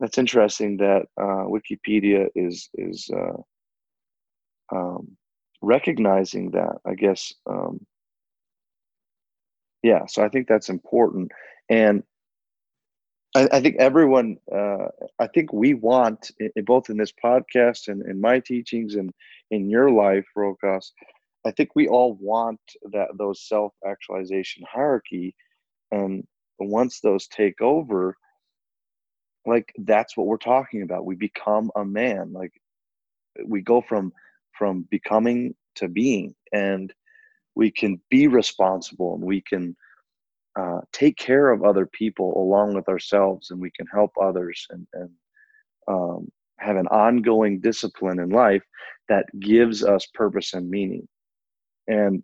that's 0.00 0.18
interesting 0.18 0.78
that 0.78 1.02
uh, 1.20 1.44
wikipedia 1.46 2.28
is 2.36 2.70
is 2.74 3.10
uh, 3.16 3.40
um, 4.76 5.16
recognizing 5.62 6.50
that 6.52 6.76
i 6.86 6.94
guess 6.94 7.34
um, 7.48 7.80
yeah 9.82 10.06
so 10.06 10.24
i 10.24 10.28
think 10.28 10.48
that's 10.48 10.70
important. 10.70 11.30
And 11.68 12.02
i, 13.36 13.48
I 13.52 13.60
think 13.60 13.76
everyone 13.78 14.38
uh, 14.52 14.88
i 15.18 15.26
think 15.28 15.52
we 15.52 15.74
want 15.74 16.30
in, 16.40 16.64
both 16.64 16.90
in 16.90 16.96
this 16.96 17.12
podcast 17.24 17.88
and 17.88 18.02
in 18.06 18.20
my 18.20 18.40
teachings 18.40 18.96
and 18.96 19.12
in 19.50 19.70
your 19.70 19.90
life 19.90 20.26
rokas 20.36 20.90
I 21.46 21.52
think 21.52 21.70
we 21.74 21.88
all 21.88 22.14
want 22.20 22.60
that 22.92 23.08
those 23.16 23.46
self 23.48 23.72
actualization 23.86 24.64
hierarchy, 24.70 25.34
and 25.90 26.26
once 26.58 27.00
those 27.00 27.26
take 27.28 27.60
over, 27.62 28.16
like 29.50 29.72
that's 29.78 30.16
what 30.16 30.26
we're 30.26 30.36
talking 30.38 30.82
about. 30.82 31.04
We 31.04 31.16
become 31.16 31.70
a 31.76 31.84
man. 31.84 32.32
Like 32.32 32.52
we 33.44 33.60
go 33.60 33.82
from 33.82 34.12
from 34.52 34.86
becoming 34.90 35.54
to 35.76 35.88
being, 35.88 36.34
and 36.52 36.92
we 37.54 37.70
can 37.70 38.00
be 38.10 38.28
responsible, 38.28 39.14
and 39.14 39.24
we 39.24 39.42
can 39.42 39.76
uh, 40.58 40.80
take 40.92 41.16
care 41.16 41.50
of 41.50 41.64
other 41.64 41.86
people 41.86 42.32
along 42.42 42.74
with 42.74 42.88
ourselves, 42.88 43.50
and 43.50 43.60
we 43.60 43.70
can 43.72 43.86
help 43.92 44.12
others, 44.20 44.66
and 44.70 44.86
and 44.94 45.10
um, 45.88 46.28
have 46.58 46.76
an 46.76 46.86
ongoing 46.88 47.60
discipline 47.60 48.20
in 48.20 48.30
life 48.30 48.62
that 49.08 49.26
gives 49.40 49.82
us 49.82 50.06
purpose 50.14 50.54
and 50.54 50.70
meaning 50.70 51.06
and 51.88 52.22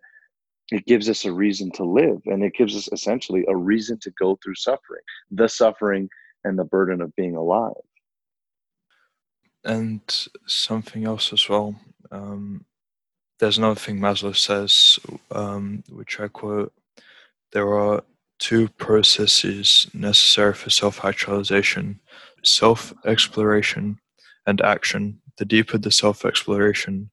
it 0.71 0.85
gives 0.87 1.09
us 1.09 1.25
a 1.25 1.33
reason 1.33 1.71
to 1.73 1.85
live 1.85 2.21
and 2.26 2.42
it 2.42 2.54
gives 2.54 2.76
us 2.76 2.88
essentially 2.92 3.45
a 3.49 3.56
reason 3.56 3.99
to 3.99 4.11
go 4.18 4.38
through 4.42 4.54
suffering 4.54 5.02
the 5.30 5.49
suffering 5.49 6.09
and 6.47 6.59
the 6.59 6.65
burden 6.65 7.00
of 7.00 7.15
being 7.17 7.37
alive 7.37 7.73
and 9.65 10.00
something 10.47 11.05
else 11.05 11.33
as 11.33 11.49
well 11.49 11.75
um, 12.11 12.65
there's 13.38 13.59
another 13.59 13.79
thing 13.79 13.99
maslow 13.99 14.37
says 14.37 14.99
um, 15.33 15.83
which 15.91 16.21
i 16.21 16.29
quote 16.29 16.73
there 17.53 17.73
are 17.75 18.03
two 18.38 18.69
processes 18.69 19.88
necessary 19.95 20.53
for 20.55 20.71
self-actualization 20.71 21.99
self-exploration 22.45 23.99
and 24.47 24.61
action 24.61 25.21
the 25.38 25.45
deeper 25.45 25.79
the 25.79 25.91
self-exploration 25.91 27.11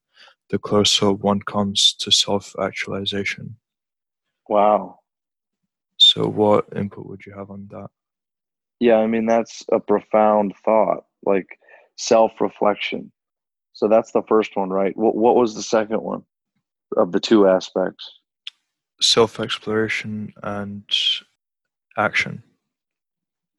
the 0.54 0.60
closer 0.60 1.12
one 1.12 1.42
comes 1.42 1.96
to 1.96 2.12
self 2.12 2.54
actualization. 2.60 3.56
Wow. 4.48 5.00
So, 5.98 6.28
what 6.28 6.68
input 6.75 7.08
would 7.08 7.25
you 7.25 7.34
have 7.34 7.50
on 7.50 7.68
that? 7.72 7.88
Yeah, 8.84 8.98
I 8.98 9.08
mean, 9.08 9.25
that's 9.25 9.63
a 9.72 9.80
profound 9.80 10.56
thought, 10.66 11.06
like 11.25 11.58
self 11.96 12.34
reflection. 12.42 13.13
So, 13.72 13.88
that's 13.88 14.12
the 14.12 14.24
first 14.24 14.58
one, 14.58 14.72
right? 14.72 14.92
What, 14.98 15.16
what 15.16 15.38
was 15.38 15.56
the 15.56 15.63
second 15.63 16.02
one 16.02 16.24
of 16.98 17.13
the 17.13 17.20
two 17.22 17.48
aspects? 17.48 18.20
Self 19.00 19.40
exploration 19.40 20.34
and 20.44 20.84
action. 21.98 22.44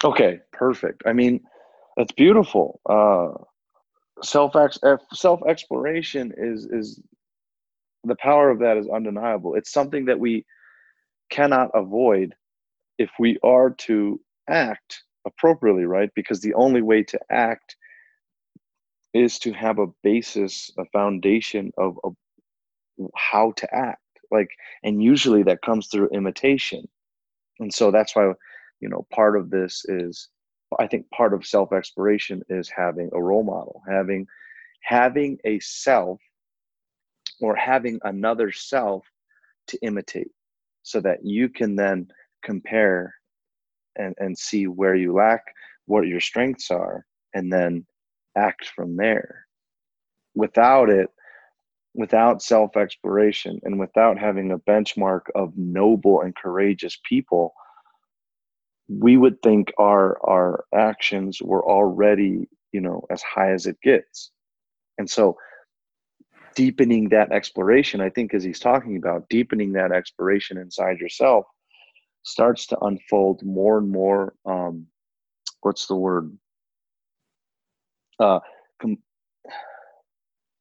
Okay, 0.05 0.41
perfect. 0.53 1.05
I 1.07 1.15
mean, 1.15 1.41
that's 1.97 2.13
beautiful. 2.13 2.83
Uh, 2.85 3.33
self 4.23 4.55
self 5.15 5.41
exploration 5.49 6.35
is 6.37 6.67
is 6.67 7.01
the 8.05 8.17
power 8.17 8.51
of 8.51 8.59
that 8.59 8.77
is 8.77 8.91
undeniable. 8.91 9.55
It's 9.55 9.73
something 9.73 10.05
that 10.05 10.21
we 10.21 10.45
cannot 11.31 11.71
avoid 11.73 12.35
if 12.99 13.09
we 13.19 13.39
are 13.43 13.71
to 13.71 14.21
act 14.51 15.03
appropriately, 15.27 15.85
right? 15.85 16.11
Because 16.15 16.41
the 16.41 16.55
only 16.55 16.83
way 16.83 17.03
to 17.05 17.19
act 17.31 17.77
is 19.13 19.39
to 19.41 19.53
have 19.53 19.79
a 19.79 19.87
basis, 20.03 20.71
a 20.79 20.85
foundation 20.87 21.73
of, 21.79 21.99
of 22.05 22.15
how 23.15 23.53
to 23.57 23.75
act. 23.75 24.01
Like, 24.31 24.49
and 24.83 25.03
usually 25.03 25.43
that 25.45 25.63
comes 25.63 25.89
through 25.89 26.09
imitation. 26.09 26.87
And 27.61 27.73
so 27.73 27.91
that's 27.91 28.17
why, 28.17 28.33
you 28.81 28.89
know, 28.89 29.07
part 29.13 29.37
of 29.37 29.51
this 29.51 29.85
is 29.89 30.29
I 30.79 30.87
think 30.87 31.09
part 31.11 31.35
of 31.35 31.47
self 31.47 31.73
exploration 31.73 32.43
is 32.49 32.69
having 32.69 33.11
a 33.13 33.23
role 33.23 33.45
model, 33.45 33.83
having 33.89 34.27
having 34.83 35.39
a 35.45 35.59
self 35.61 36.21
or 37.41 37.55
having 37.57 37.99
another 38.05 38.53
self 38.53 39.05
to 39.69 39.79
imitate 39.83 40.31
so 40.83 41.01
that 41.01 41.25
you 41.25 41.49
can 41.49 41.77
then 41.77 42.09
compare 42.43 43.15
and 43.97 44.15
and 44.19 44.37
see 44.37 44.67
where 44.67 44.95
you 44.95 45.13
lack 45.13 45.43
what 45.87 46.07
your 46.07 46.21
strengths 46.21 46.71
are 46.71 47.05
and 47.35 47.53
then 47.53 47.85
act 48.37 48.69
from 48.75 48.97
there. 48.97 49.47
Without 50.35 50.91
it 50.91 51.11
without 51.95 52.43
self 52.43 52.77
exploration 52.77 53.61
and 53.63 53.79
without 53.79 54.19
having 54.19 54.51
a 54.51 54.59
benchmark 54.59 55.23
of 55.35 55.57
noble 55.57 56.23
and 56.23 56.35
courageous 56.35 56.99
people 57.09 57.55
we 58.89 59.17
would 59.17 59.41
think 59.43 59.73
our 59.79 60.19
our 60.29 60.65
actions 60.75 61.41
were 61.43 61.65
already 61.67 62.49
you 62.73 62.81
know 62.81 63.03
as 63.11 63.23
high 63.23 63.53
as 63.53 63.67
it 63.67 63.81
gets. 63.83 64.31
And 64.99 65.09
so 65.09 65.37
deepening 66.55 67.09
that 67.09 67.33
exploration 67.33 68.01
i 68.01 68.09
think 68.09 68.33
as 68.33 68.45
he's 68.45 68.61
talking 68.61 68.97
about 68.97 69.29
deepening 69.29 69.73
that 69.73 69.91
exploration 69.91 70.57
inside 70.57 70.99
yourself 70.99 71.47
starts 72.25 72.67
to 72.67 72.79
unfold 72.81 73.43
more 73.45 73.79
and 73.79 73.91
more 73.91 74.35
um 74.47 74.87
what's 75.63 75.87
the 75.87 75.97
word? 75.97 76.37
Uh 78.19 78.41
com- 78.81 78.99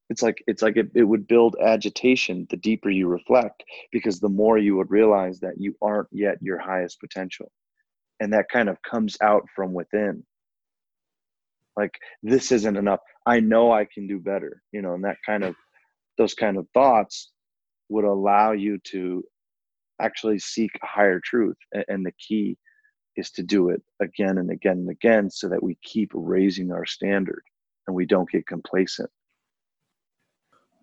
it's 0.10 0.22
like 0.22 0.44
it's 0.48 0.62
like 0.62 0.78
it, 0.78 0.92
it 0.96 1.04
would 1.04 1.28
build 1.28 1.56
agitation 1.62 2.46
the 2.50 2.58
deeper 2.58 2.90
you 2.90 3.08
reflect 3.08 3.64
because 3.92 4.20
the 4.20 4.30
more 4.30 4.58
you 4.58 4.76
would 4.76 4.92
realize 4.92 5.40
that 5.40 5.56
you 5.58 5.76
aren't 5.82 6.10
yet 6.12 6.38
your 6.42 6.60
highest 6.60 7.00
potential. 7.00 7.52
And 8.20 8.32
that 8.34 8.50
kind 8.50 8.70
of 8.70 8.78
comes 8.84 9.18
out 9.22 9.44
from 9.56 9.74
within. 9.74 10.24
Like 11.76 11.98
this 12.22 12.52
isn't 12.52 12.78
enough. 12.78 13.00
I 13.26 13.40
know 13.40 13.72
i 13.72 13.86
can 13.86 14.08
do 14.08 14.20
better 14.20 14.62
you 14.74 14.82
know 14.82 14.96
and 14.96 15.04
that 15.06 15.18
kind 15.26 15.44
of 15.44 15.56
those 16.18 16.34
kind 16.34 16.58
of 16.58 16.68
thoughts 16.74 17.32
would 17.90 18.06
allow 18.06 18.52
you 18.52 18.80
to 18.86 19.24
actually 20.04 20.40
seek 20.40 20.72
higher 20.82 21.20
truth 21.20 21.58
and 21.88 22.06
the 22.06 22.12
key 22.14 22.58
is 23.16 23.32
to 23.32 23.44
do 23.44 23.70
it 23.70 23.82
again 24.02 24.38
and 24.38 24.50
again 24.52 24.78
and 24.78 24.90
again 24.90 25.30
so 25.30 25.48
that 25.50 25.64
we 25.64 25.78
keep 25.84 26.12
raising 26.14 26.72
our 26.72 26.86
standard 26.86 27.44
and 27.88 27.96
we 27.96 28.06
don't 28.06 28.30
get 28.30 28.48
complacent. 28.48 29.10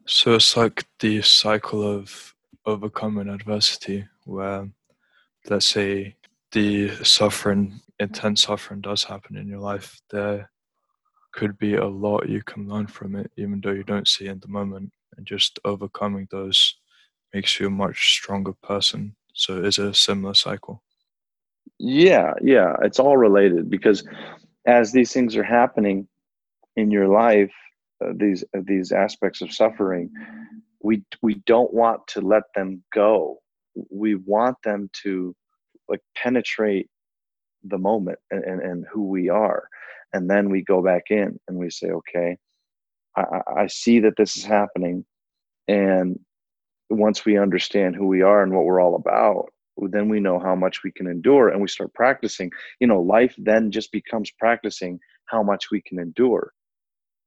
So 0.07 0.35
it's 0.35 0.57
like 0.57 0.87
the 1.01 1.23
cycle 1.23 1.83
of 1.83 2.35
overcoming 2.67 3.29
adversity 3.29 4.07
where 4.25 4.69
let's 5.49 5.67
say 5.67 6.17
the 6.53 6.95
suffering 7.05 7.81
intense 7.99 8.43
suffering 8.43 8.81
does 8.81 9.05
happen 9.05 9.37
in 9.37 9.49
your 9.49 9.61
life 9.61 10.01
there 10.11 10.51
could 11.33 11.57
be 11.59 11.77
a 11.77 11.87
lot 11.87 12.29
you 12.29 12.43
can 12.43 12.69
learn 12.69 12.87
from 12.87 13.17
it 13.17 13.31
even 13.37 13.61
though 13.61 13.71
you 13.71 13.85
don't 13.85 14.09
see 14.09 14.27
it 14.27 14.33
in 14.33 14.41
the 14.41 14.49
moment 14.49 14.93
and 15.17 15.27
just 15.27 15.59
overcoming 15.65 16.29
those 16.31 16.80
makes 17.33 17.59
you 17.59 17.67
a 17.69 17.71
much 17.71 18.15
stronger 18.15 18.53
person. 18.63 19.15
So 19.35 19.65
it's 19.65 19.79
a 19.79 19.95
similar 19.95 20.35
cycle. 20.35 20.83
Yeah 21.79 22.35
yeah 22.43 22.77
it's 22.83 22.99
all 22.99 23.17
related 23.17 23.71
because 23.71 24.07
as 24.67 24.93
these 24.93 25.13
things 25.13 25.35
are 25.35 25.43
happening 25.43 26.07
in 26.77 26.91
your 26.91 27.09
life 27.09 27.53
uh, 28.05 28.13
these 28.17 28.45
uh, 28.55 28.61
these 28.67 28.93
aspects 28.93 29.41
of 29.41 29.51
suffering 29.51 30.11
we 30.83 31.03
we 31.23 31.35
don't 31.47 31.73
want 31.73 32.07
to 32.09 32.21
let 32.21 32.45
them 32.55 32.83
go. 32.93 33.39
We 33.91 34.15
want 34.17 34.57
them 34.65 34.91
to 35.03 35.35
like 35.89 36.01
penetrate 36.17 36.89
the 37.65 37.79
moment 37.79 38.19
and, 38.31 38.45
and, 38.45 38.63
and 38.63 38.87
who 38.91 39.07
we 39.07 39.29
are. 39.29 39.69
And 40.13 40.29
then 40.29 40.49
we 40.49 40.63
go 40.63 40.83
back 40.83 41.05
in 41.11 41.39
and 41.47 41.57
we 41.57 41.71
say 41.71 41.91
okay 41.91 42.37
I, 43.17 43.41
I 43.57 43.67
see 43.67 44.01
that 44.01 44.15
this 44.17 44.37
is 44.37 44.45
happening 44.45 45.05
and 45.69 46.19
once 46.91 47.25
we 47.25 47.39
understand 47.39 47.97
who 47.97 48.07
we 48.07 48.23
are 48.23 48.43
and 48.43 48.53
what 48.53 48.65
we're 48.65 48.81
all 48.81 48.97
about 48.97 49.51
then 49.89 50.09
we 50.09 50.21
know 50.21 50.39
how 50.39 50.55
much 50.55 50.83
we 50.85 50.93
can 50.93 51.07
endure 51.07 51.49
and 51.49 51.61
we 51.61 51.69
start 51.69 51.95
practicing. 51.95 52.51
You 52.81 52.87
know 52.87 53.01
life 53.01 53.35
then 53.39 53.71
just 53.71 53.93
becomes 53.93 54.31
practicing 54.31 54.99
how 55.27 55.43
much 55.43 55.71
we 55.71 55.81
can 55.83 55.99
endure. 55.99 56.53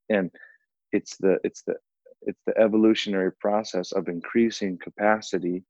And 0.10 0.30
it's 0.92 1.18
the 1.18 1.38
it's 1.44 1.64
the 1.64 1.76
it's 2.22 2.42
the 2.46 2.58
evolutionary 2.58 3.32
process 3.34 3.92
of 3.92 4.08
increasing 4.08 4.78
capacity 4.78 5.64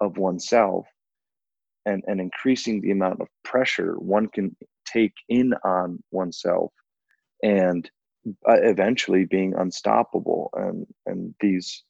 of 0.00 0.18
oneself 0.18 0.86
and 1.86 2.02
and 2.06 2.20
increasing 2.20 2.80
the 2.80 2.90
amount 2.90 3.20
of 3.20 3.28
pressure 3.44 3.94
one 3.98 4.28
can 4.28 4.54
take 4.86 5.14
in 5.28 5.54
on 5.64 6.02
oneself 6.10 6.72
and 7.42 7.90
uh, 8.48 8.60
eventually 8.62 9.24
being 9.24 9.54
unstoppable 9.54 10.50
and 10.54 10.86
and 11.06 11.34
these 11.40 11.84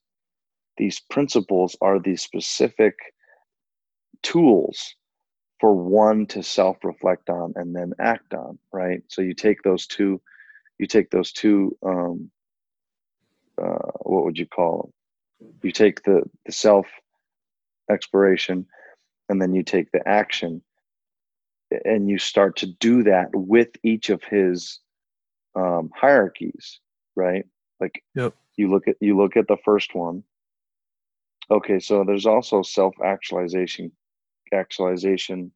these 0.76 1.00
principles 1.10 1.76
are 1.80 1.98
these 1.98 2.22
specific 2.22 2.94
tools 4.22 4.94
for 5.60 5.74
one 5.74 6.26
to 6.26 6.42
self 6.42 6.76
reflect 6.84 7.30
on 7.30 7.52
and 7.56 7.74
then 7.74 7.92
act 7.98 8.34
on 8.34 8.58
right? 8.72 9.02
So 9.08 9.22
you 9.22 9.34
take 9.34 9.62
those 9.62 9.86
two 9.86 10.20
you 10.78 10.86
take 10.86 11.10
those 11.10 11.32
two 11.32 11.76
um, 11.84 12.30
uh, 13.60 13.90
what 14.02 14.24
would 14.24 14.38
you 14.38 14.46
call 14.46 14.92
them 15.40 15.52
you 15.62 15.72
take 15.72 16.02
the 16.02 16.22
the 16.44 16.52
self 16.52 16.86
exploration 17.90 18.66
and 19.28 19.40
then 19.40 19.54
you 19.54 19.62
take 19.62 19.90
the 19.92 20.06
action 20.06 20.62
and 21.84 22.08
you 22.08 22.18
start 22.18 22.56
to 22.56 22.66
do 22.66 23.02
that 23.02 23.28
with 23.34 23.68
each 23.82 24.10
of 24.10 24.22
his 24.22 24.80
um, 25.54 25.90
hierarchies 25.94 26.80
right? 27.16 27.46
Like 27.80 28.04
yep. 28.14 28.34
you 28.56 28.70
look 28.70 28.86
at 28.86 28.96
you 29.00 29.16
look 29.16 29.36
at 29.36 29.48
the 29.48 29.56
first 29.64 29.94
one 29.94 30.22
okay 31.50 31.78
so 31.78 32.04
there's 32.04 32.26
also 32.26 32.62
self 32.62 32.94
actualization 33.04 33.90
actualization 34.52 35.52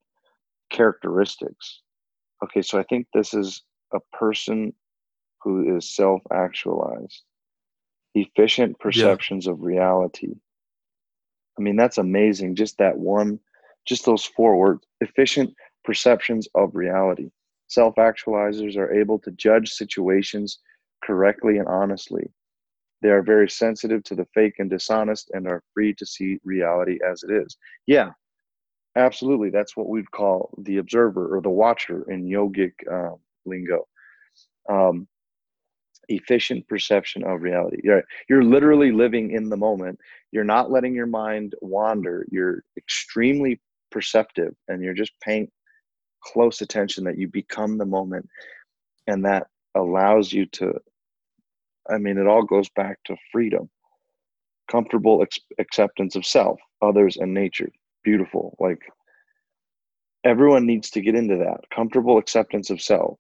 characteristics. 0.71 1.81
Okay 2.43 2.63
so 2.63 2.79
i 2.79 2.83
think 2.85 3.07
this 3.13 3.35
is 3.35 3.63
a 3.93 4.01
person 4.17 4.73
who 5.43 5.77
is 5.77 5.95
self 5.95 6.23
actualized 6.33 7.23
efficient 8.15 8.79
perceptions 8.79 9.47
yeah. 9.47 9.53
of 9.53 9.63
reality. 9.63 10.35
I 11.59 11.63
mean 11.63 11.77
that's 11.77 11.99
amazing 11.99 12.55
just 12.57 12.79
that 12.79 12.97
one 12.99 13.39
just 13.87 14.05
those 14.05 14.25
four 14.25 14.57
words 14.57 14.87
efficient 15.01 15.55
perceptions 15.85 16.49
of 16.55 16.75
reality. 16.75 17.31
Self 17.69 17.95
actualizers 17.97 18.77
are 18.77 18.93
able 18.93 19.19
to 19.21 19.31
judge 19.33 19.71
situations 19.71 20.59
correctly 21.03 21.59
and 21.59 21.69
honestly 21.69 22.31
they 23.03 23.11
are 23.11 23.23
very 23.23 23.49
sensitive 23.49 24.03
to 24.05 24.15
the 24.15 24.27
fake 24.35 24.55
and 24.59 24.71
dishonest 24.71 25.31
and 25.33 25.47
are 25.47 25.63
free 25.75 25.95
to 25.95 26.07
see 26.07 26.39
reality 26.45 26.99
as 27.09 27.23
it 27.23 27.33
is 27.33 27.57
yeah 27.87 28.11
absolutely 28.97 29.51
that's 29.51 29.77
what 29.77 29.89
we'd 29.89 30.11
call 30.11 30.53
the 30.63 30.79
observer 30.79 31.35
or 31.37 31.41
the 31.41 31.51
watcher 31.51 32.11
in 32.11 32.25
yogic 32.25 32.73
uh, 32.91 33.15
lingo 33.47 33.87
um, 34.69 35.07
efficient 36.11 36.67
perception 36.69 37.23
of 37.25 37.43
reality. 37.43 37.79
You're, 37.83 38.03
you're 38.29 38.45
literally 38.45 38.93
living 38.93 39.31
in 39.31 39.49
the 39.49 39.57
moment. 39.57 39.99
You're 40.33 40.45
not 40.45 40.71
letting 40.71 40.95
your 40.95 41.07
mind 41.07 41.55
wander. 41.63 42.27
You're 42.31 42.65
extremely 42.77 43.61
perceptive 43.91 44.55
and 44.69 44.83
you're 44.83 44.95
just 44.95 45.13
paying 45.21 45.49
close 46.23 46.61
attention 46.61 47.05
that 47.05 47.19
you 47.19 47.29
become 47.29 47.79
the 47.79 47.87
moment. 47.87 48.29
And 49.07 49.25
that 49.25 49.47
allows 49.75 50.33
you 50.33 50.47
to, 50.47 50.75
I 51.93 51.99
mean, 51.99 52.19
it 52.19 52.27
all 52.27 52.43
goes 52.43 52.69
back 52.71 52.99
to 53.07 53.17
freedom, 53.33 53.69
comfortable 54.71 55.23
ex- 55.23 55.39
acceptance 55.59 56.17
of 56.17 56.27
self, 56.27 56.59
others, 56.83 57.17
and 57.17 57.35
nature. 57.35 57.71
Beautiful. 58.05 58.57
Like 58.59 58.81
everyone 60.25 60.67
needs 60.67 60.91
to 60.91 61.01
get 61.01 61.15
into 61.15 61.37
that 61.39 61.61
comfortable 61.75 62.19
acceptance 62.19 62.71
of 62.71 62.81
self 62.81 63.19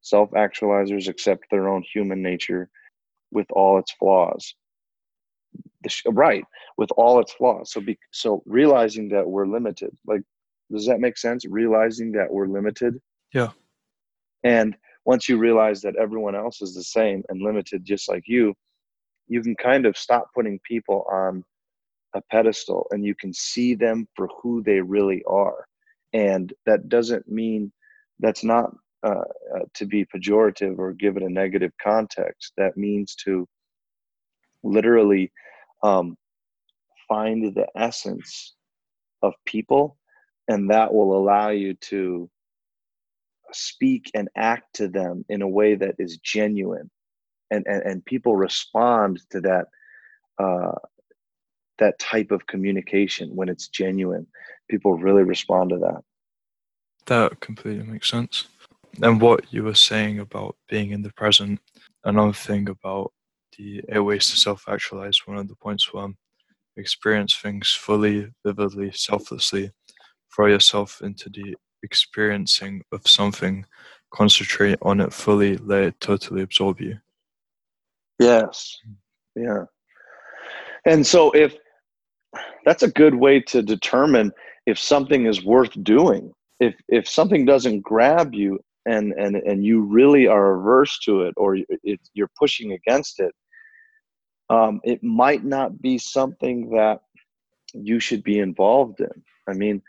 Self 0.00 0.30
actualizers 0.30 1.08
accept 1.08 1.44
their 1.50 1.68
own 1.68 1.82
human 1.82 2.22
nature 2.22 2.70
with 3.30 3.46
all 3.50 3.78
its 3.78 3.92
flaws. 3.92 4.54
Sh- 5.86 6.02
right, 6.08 6.44
with 6.76 6.90
all 6.96 7.20
its 7.20 7.32
flaws. 7.32 7.72
So, 7.72 7.80
be, 7.80 7.98
so 8.10 8.42
realizing 8.46 9.08
that 9.10 9.28
we're 9.28 9.46
limited, 9.46 9.90
like, 10.06 10.22
does 10.70 10.86
that 10.86 11.00
make 11.00 11.16
sense? 11.18 11.44
Realizing 11.46 12.12
that 12.12 12.30
we're 12.30 12.46
limited. 12.46 13.00
Yeah. 13.32 13.50
And 14.44 14.76
once 15.08 15.26
you 15.26 15.38
realize 15.38 15.80
that 15.80 15.96
everyone 15.96 16.34
else 16.34 16.60
is 16.60 16.74
the 16.74 16.84
same 16.84 17.22
and 17.30 17.40
limited, 17.40 17.82
just 17.82 18.10
like 18.10 18.24
you, 18.26 18.54
you 19.26 19.40
can 19.40 19.56
kind 19.56 19.86
of 19.86 19.96
stop 19.96 20.28
putting 20.34 20.60
people 20.68 21.06
on 21.10 21.42
a 22.14 22.20
pedestal 22.30 22.86
and 22.90 23.02
you 23.02 23.14
can 23.14 23.32
see 23.32 23.74
them 23.74 24.06
for 24.14 24.28
who 24.42 24.62
they 24.62 24.82
really 24.82 25.22
are. 25.26 25.64
And 26.12 26.52
that 26.66 26.90
doesn't 26.90 27.26
mean 27.26 27.72
that's 28.20 28.44
not 28.44 28.68
uh, 29.02 29.24
uh, 29.54 29.64
to 29.76 29.86
be 29.86 30.04
pejorative 30.14 30.78
or 30.78 30.92
give 30.92 31.16
it 31.16 31.22
a 31.22 31.30
negative 31.30 31.72
context. 31.82 32.52
That 32.58 32.76
means 32.76 33.14
to 33.24 33.48
literally 34.62 35.32
um, 35.82 36.18
find 37.08 37.54
the 37.54 37.66
essence 37.74 38.56
of 39.22 39.32
people, 39.46 39.96
and 40.48 40.70
that 40.70 40.92
will 40.92 41.16
allow 41.16 41.48
you 41.48 41.72
to 41.92 42.28
speak 43.52 44.10
and 44.14 44.28
act 44.36 44.74
to 44.74 44.88
them 44.88 45.24
in 45.28 45.42
a 45.42 45.48
way 45.48 45.74
that 45.74 45.96
is 45.98 46.18
genuine, 46.18 46.90
and 47.50 47.64
and, 47.66 47.82
and 47.82 48.04
people 48.04 48.36
respond 48.36 49.20
to 49.30 49.40
that. 49.42 49.66
Uh, 50.38 50.78
that 51.78 51.98
type 52.00 52.32
of 52.32 52.46
communication 52.48 53.30
when 53.36 53.48
it's 53.48 53.68
genuine 53.68 54.26
people 54.68 54.94
really 54.94 55.22
respond 55.22 55.70
to 55.70 55.78
that 55.78 56.02
That 57.06 57.40
completely 57.40 57.84
makes 57.84 58.08
sense. 58.08 58.46
And 59.02 59.20
what 59.20 59.52
you 59.52 59.62
were 59.64 59.74
saying 59.74 60.18
about 60.18 60.56
being 60.68 60.90
in 60.90 61.02
the 61.02 61.12
present, 61.12 61.60
another 62.04 62.32
thing 62.32 62.68
about 62.68 63.12
the 63.56 63.82
eight 63.88 64.00
ways 64.00 64.28
to 64.30 64.36
self 64.36 64.64
actualize, 64.68 65.26
one 65.26 65.38
of 65.38 65.48
the 65.48 65.56
points 65.56 65.92
were 65.92 66.08
experience 66.76 67.36
things 67.36 67.72
fully, 67.72 68.30
vividly, 68.44 68.90
selflessly, 68.92 69.70
throw 70.34 70.46
yourself 70.46 71.00
into 71.02 71.28
the 71.28 71.56
experiencing 71.82 72.82
of 72.92 73.06
something, 73.06 73.64
concentrate 74.10 74.78
on 74.82 75.00
it 75.00 75.12
fully, 75.12 75.56
let 75.58 75.82
it 75.82 76.00
totally 76.00 76.42
absorb 76.42 76.80
you. 76.80 76.98
Yes. 78.18 78.76
Yeah. 79.36 79.64
And 80.84 81.06
so 81.06 81.30
if 81.32 81.56
that's 82.64 82.82
a 82.82 82.90
good 82.90 83.14
way 83.14 83.40
to 83.40 83.62
determine 83.62 84.32
if 84.66 84.78
something 84.78 85.26
is 85.26 85.44
worth 85.44 85.72
doing. 85.82 86.32
If 86.60 86.74
if 86.88 87.08
something 87.08 87.44
doesn't 87.46 87.80
grab 87.80 88.34
you 88.34 88.58
and 88.86 89.12
and 89.12 89.36
and 89.36 89.64
you 89.64 89.80
really 89.80 90.26
are 90.26 90.58
averse 90.58 90.98
to 91.00 91.22
it 91.22 91.34
or 91.36 91.56
it, 91.56 92.00
you're 92.14 92.30
pushing 92.38 92.72
against 92.72 93.20
it, 93.20 93.34
um, 94.50 94.80
it 94.84 95.02
might 95.02 95.44
not 95.44 95.80
be 95.80 95.98
something 95.98 96.70
that 96.70 97.00
you 97.72 98.00
should 98.00 98.22
be 98.22 98.40
involved 98.40 99.00
in. 99.00 99.22
I 99.48 99.54
mean, 99.54 99.80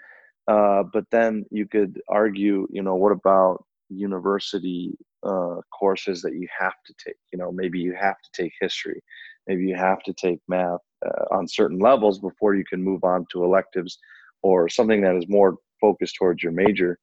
uh, 0.50 0.82
but 0.92 1.06
then 1.12 1.46
you 1.52 1.68
could 1.68 2.02
argue, 2.08 2.68
you 2.72 2.82
know, 2.82 2.96
what 2.96 3.12
about 3.12 3.64
university 3.90 4.98
uh, 5.24 5.58
courses 5.78 6.24
that 6.24 6.34
you 6.34 6.48
have 6.60 6.74
to 6.88 6.94
take? 7.06 7.18
You 7.32 7.38
know, 7.38 7.52
maybe 7.52 7.78
you 7.80 7.94
have 7.94 8.16
to 8.24 8.42
take 8.42 8.54
history, 8.60 9.00
maybe 9.48 9.66
you 9.66 9.76
have 9.76 10.02
to 10.04 10.14
take 10.14 10.40
math 10.48 10.80
uh, 11.06 11.36
on 11.36 11.48
certain 11.48 11.78
levels 11.78 12.18
before 12.18 12.56
you 12.56 12.64
can 12.66 12.84
move 12.84 13.04
on 13.04 13.28
to 13.32 13.44
electives 13.44 14.00
or 14.42 14.68
something 14.68 15.02
that 15.02 15.16
is 15.16 15.26
more 15.30 15.58
focused 15.80 16.16
towards 16.16 16.42
your 16.42 16.52
major. 16.52 16.98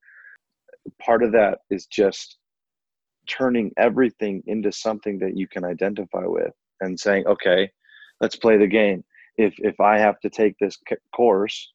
Part 1.00 1.22
of 1.22 1.30
that 1.32 1.58
is 1.70 1.86
just 1.86 2.38
turning 3.28 3.70
everything 3.76 4.42
into 4.48 4.72
something 4.72 5.20
that 5.20 5.36
you 5.36 5.46
can 5.46 5.64
identify 5.64 6.26
with 6.26 6.52
and 6.80 6.98
saying, 6.98 7.26
okay, 7.28 7.70
let's 8.20 8.36
play 8.36 8.56
the 8.56 8.66
game. 8.66 9.04
If 9.36 9.54
if 9.58 9.78
I 9.78 9.98
have 9.98 10.18
to 10.20 10.30
take 10.30 10.56
this 10.58 10.76
course 11.14 11.72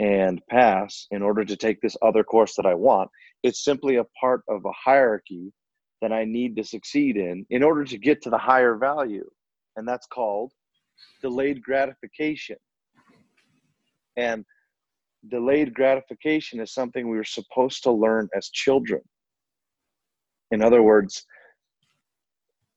and 0.00 0.40
pass 0.50 1.06
in 1.10 1.22
order 1.22 1.44
to 1.44 1.56
take 1.56 1.80
this 1.80 1.96
other 2.02 2.24
course 2.24 2.56
that 2.56 2.66
I 2.66 2.74
want, 2.74 3.10
it's 3.42 3.64
simply 3.64 3.96
a 3.96 4.06
part 4.20 4.42
of 4.48 4.64
a 4.64 4.72
hierarchy 4.72 5.52
that 6.00 6.12
I 6.12 6.24
need 6.24 6.56
to 6.56 6.64
succeed 6.64 7.16
in 7.16 7.46
in 7.50 7.62
order 7.62 7.84
to 7.84 7.98
get 7.98 8.22
to 8.22 8.30
the 8.30 8.38
higher 8.38 8.76
value. 8.76 9.28
And 9.76 9.86
that's 9.86 10.06
called 10.06 10.52
delayed 11.22 11.62
gratification. 11.62 12.56
And 14.16 14.44
delayed 15.28 15.74
gratification 15.74 16.60
is 16.60 16.72
something 16.72 17.08
we 17.08 17.16
were 17.16 17.24
supposed 17.24 17.82
to 17.84 17.92
learn 17.92 18.28
as 18.36 18.50
children. 18.50 19.00
In 20.50 20.62
other 20.62 20.82
words, 20.82 21.24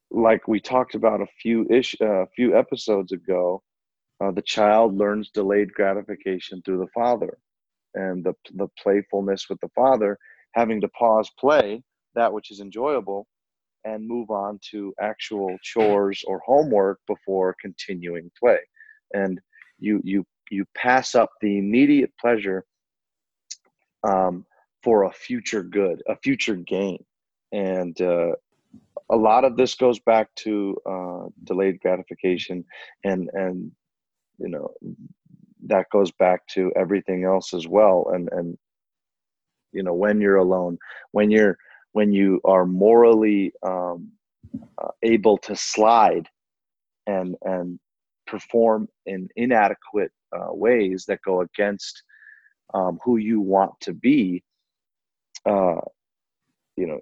like 0.09 0.47
we 0.47 0.59
talked 0.59 0.95
about 0.95 1.21
a 1.21 1.27
few 1.41 1.67
ish, 1.69 1.95
a 2.01 2.21
uh, 2.21 2.25
few 2.35 2.57
episodes 2.57 3.11
ago, 3.11 3.61
uh, 4.23 4.31
the 4.31 4.41
child 4.41 4.97
learns 4.97 5.29
delayed 5.29 5.71
gratification 5.73 6.61
through 6.63 6.79
the 6.79 6.91
father, 6.93 7.37
and 7.93 8.23
the 8.23 8.33
the 8.55 8.67
playfulness 8.81 9.47
with 9.49 9.59
the 9.61 9.69
father, 9.75 10.17
having 10.53 10.81
to 10.81 10.87
pause 10.89 11.29
play 11.39 11.83
that 12.15 12.33
which 12.33 12.51
is 12.51 12.59
enjoyable, 12.59 13.27
and 13.85 14.07
move 14.07 14.29
on 14.31 14.59
to 14.71 14.93
actual 14.99 15.55
chores 15.61 16.23
or 16.27 16.41
homework 16.45 16.99
before 17.07 17.55
continuing 17.61 18.29
play, 18.39 18.59
and 19.13 19.39
you 19.79 20.01
you 20.03 20.25
you 20.49 20.65
pass 20.75 21.13
up 21.15 21.29
the 21.41 21.57
immediate 21.59 22.11
pleasure 22.19 22.65
um, 24.03 24.45
for 24.83 25.03
a 25.03 25.11
future 25.11 25.63
good, 25.63 26.01
a 26.07 26.15
future 26.17 26.55
gain, 26.55 27.03
and 27.51 27.99
uh, 28.01 28.31
a 29.09 29.15
lot 29.15 29.45
of 29.45 29.55
this 29.57 29.75
goes 29.75 29.99
back 29.99 30.33
to 30.35 30.75
uh, 30.89 31.25
delayed 31.43 31.79
gratification, 31.79 32.65
and 33.03 33.29
and 33.33 33.71
you 34.37 34.49
know 34.49 34.73
that 35.65 35.89
goes 35.91 36.11
back 36.11 36.45
to 36.47 36.71
everything 36.75 37.23
else 37.23 37.53
as 37.53 37.67
well, 37.67 38.09
and 38.13 38.29
and 38.31 38.57
you 39.71 39.83
know 39.83 39.93
when 39.93 40.21
you're 40.21 40.37
alone, 40.37 40.77
when 41.11 41.31
you're 41.31 41.57
when 41.93 42.11
you 42.11 42.39
are 42.45 42.65
morally 42.65 43.51
um, 43.65 44.11
uh, 44.81 44.89
able 45.03 45.37
to 45.39 45.55
slide 45.55 46.27
and 47.07 47.35
and 47.43 47.79
perform 48.27 48.87
in 49.05 49.27
inadequate 49.35 50.11
uh, 50.35 50.53
ways 50.53 51.05
that 51.07 51.21
go 51.25 51.41
against 51.41 52.03
um, 52.73 52.99
who 53.03 53.17
you 53.17 53.39
want 53.39 53.71
to 53.81 53.93
be, 53.93 54.43
uh, 55.45 55.79
you 56.75 56.87
know, 56.87 56.99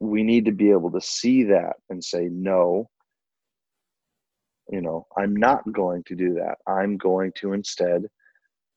we 0.00 0.22
need 0.22 0.46
to 0.46 0.52
be 0.52 0.70
able 0.70 0.90
to 0.90 1.00
see 1.00 1.44
that 1.44 1.74
and 1.90 2.02
say, 2.02 2.28
no, 2.30 2.88
you 4.70 4.80
know, 4.80 5.06
I'm 5.16 5.34
not 5.34 5.70
going 5.72 6.02
to 6.04 6.14
do 6.14 6.34
that. 6.34 6.56
I'm 6.66 6.96
going 6.96 7.32
to 7.36 7.52
instead, 7.52 8.04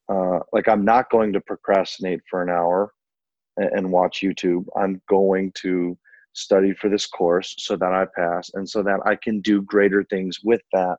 uh, 0.10 0.40
like, 0.52 0.68
I'm 0.68 0.86
not 0.86 1.10
going 1.10 1.34
to 1.34 1.42
procrastinate 1.42 2.22
for 2.30 2.42
an 2.42 2.50
hour 2.50 2.94
and, 3.58 3.70
and 3.74 3.92
watch 3.92 4.22
YouTube. 4.22 4.66
I'm 4.76 5.02
going 5.10 5.52
to 5.58 5.98
study 6.34 6.74
for 6.74 6.90
this 6.90 7.08
course 7.08 7.56
so 7.58 7.76
that 7.76 7.94
I 7.94 8.06
pass 8.16 8.52
and 8.54 8.70
so 8.70 8.84
that 8.84 9.00
I 9.06 9.16
can 9.16 9.42
do 9.42 9.62
greater 9.64 10.04
things 10.04 10.40
with 10.44 10.62
that 10.74 10.98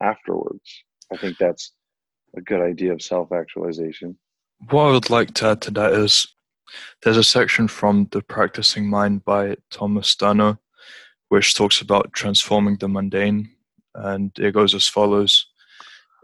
afterwards. 0.00 0.84
I 1.12 1.16
think 1.16 1.38
that's 1.38 1.72
a 2.36 2.40
good 2.40 2.60
idea 2.60 2.92
of 2.92 3.02
self 3.02 3.32
actualization. 3.32 4.16
What 4.70 4.84
I 4.84 4.92
would 4.92 5.10
like 5.10 5.34
to 5.34 5.48
add 5.48 5.60
to 5.62 5.70
that 5.72 5.92
is 5.92 6.26
there's 7.02 7.16
a 7.16 7.24
section 7.24 7.68
from 7.68 8.08
The 8.10 8.22
Practicing 8.22 8.88
Mind 8.88 9.24
by 9.24 9.56
Thomas 9.70 10.08
Sterner, 10.08 10.58
which 11.28 11.54
talks 11.54 11.80
about 11.80 12.12
transforming 12.12 12.76
the 12.76 12.88
mundane. 12.88 13.55
And 13.96 14.30
it 14.38 14.52
goes 14.52 14.74
as 14.74 14.86
follows 14.86 15.46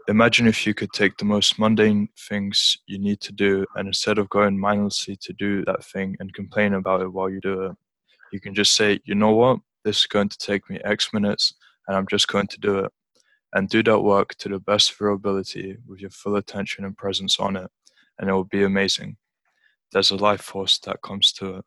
Imagine 0.09 0.47
if 0.47 0.67
you 0.67 0.73
could 0.73 0.91
take 0.91 1.15
the 1.15 1.23
most 1.23 1.57
mundane 1.57 2.09
things 2.17 2.77
you 2.87 2.99
need 2.99 3.21
to 3.21 3.31
do, 3.31 3.65
and 3.75 3.87
instead 3.87 4.17
of 4.17 4.29
going 4.29 4.59
mindlessly 4.59 5.15
to 5.15 5.31
do 5.31 5.63
that 5.63 5.85
thing 5.85 6.17
and 6.19 6.33
complain 6.33 6.73
about 6.73 7.01
it 7.01 7.07
while 7.07 7.29
you 7.29 7.39
do 7.39 7.61
it, 7.63 7.71
you 8.33 8.41
can 8.41 8.53
just 8.53 8.75
say, 8.75 8.99
you 9.05 9.15
know 9.15 9.31
what, 9.31 9.59
this 9.85 9.99
is 9.99 10.07
going 10.07 10.27
to 10.27 10.37
take 10.37 10.69
me 10.69 10.77
X 10.83 11.13
minutes, 11.13 11.53
and 11.87 11.95
I'm 11.95 12.07
just 12.07 12.27
going 12.27 12.47
to 12.47 12.59
do 12.59 12.79
it 12.79 12.91
and 13.53 13.69
do 13.69 13.81
that 13.83 13.99
work 13.99 14.35
to 14.39 14.49
the 14.49 14.59
best 14.59 14.91
of 14.91 14.99
your 14.99 15.11
ability 15.11 15.77
with 15.87 16.01
your 16.01 16.09
full 16.09 16.35
attention 16.35 16.83
and 16.83 16.97
presence 16.97 17.39
on 17.39 17.55
it, 17.55 17.71
and 18.19 18.29
it 18.29 18.33
will 18.33 18.43
be 18.43 18.63
amazing. 18.63 19.15
There's 19.93 20.11
a 20.11 20.17
life 20.17 20.41
force 20.41 20.79
that 20.79 21.01
comes 21.01 21.31
to 21.33 21.57
it. 21.57 21.65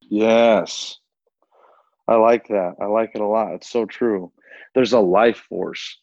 Yes. 0.00 0.98
I 2.08 2.14
like 2.14 2.48
that. 2.48 2.76
I 2.80 2.86
like 2.86 3.10
it 3.14 3.20
a 3.20 3.26
lot. 3.26 3.52
It's 3.52 3.68
so 3.68 3.84
true. 3.84 4.32
There's 4.74 4.92
a 4.92 5.00
life 5.00 5.44
force. 5.48 5.98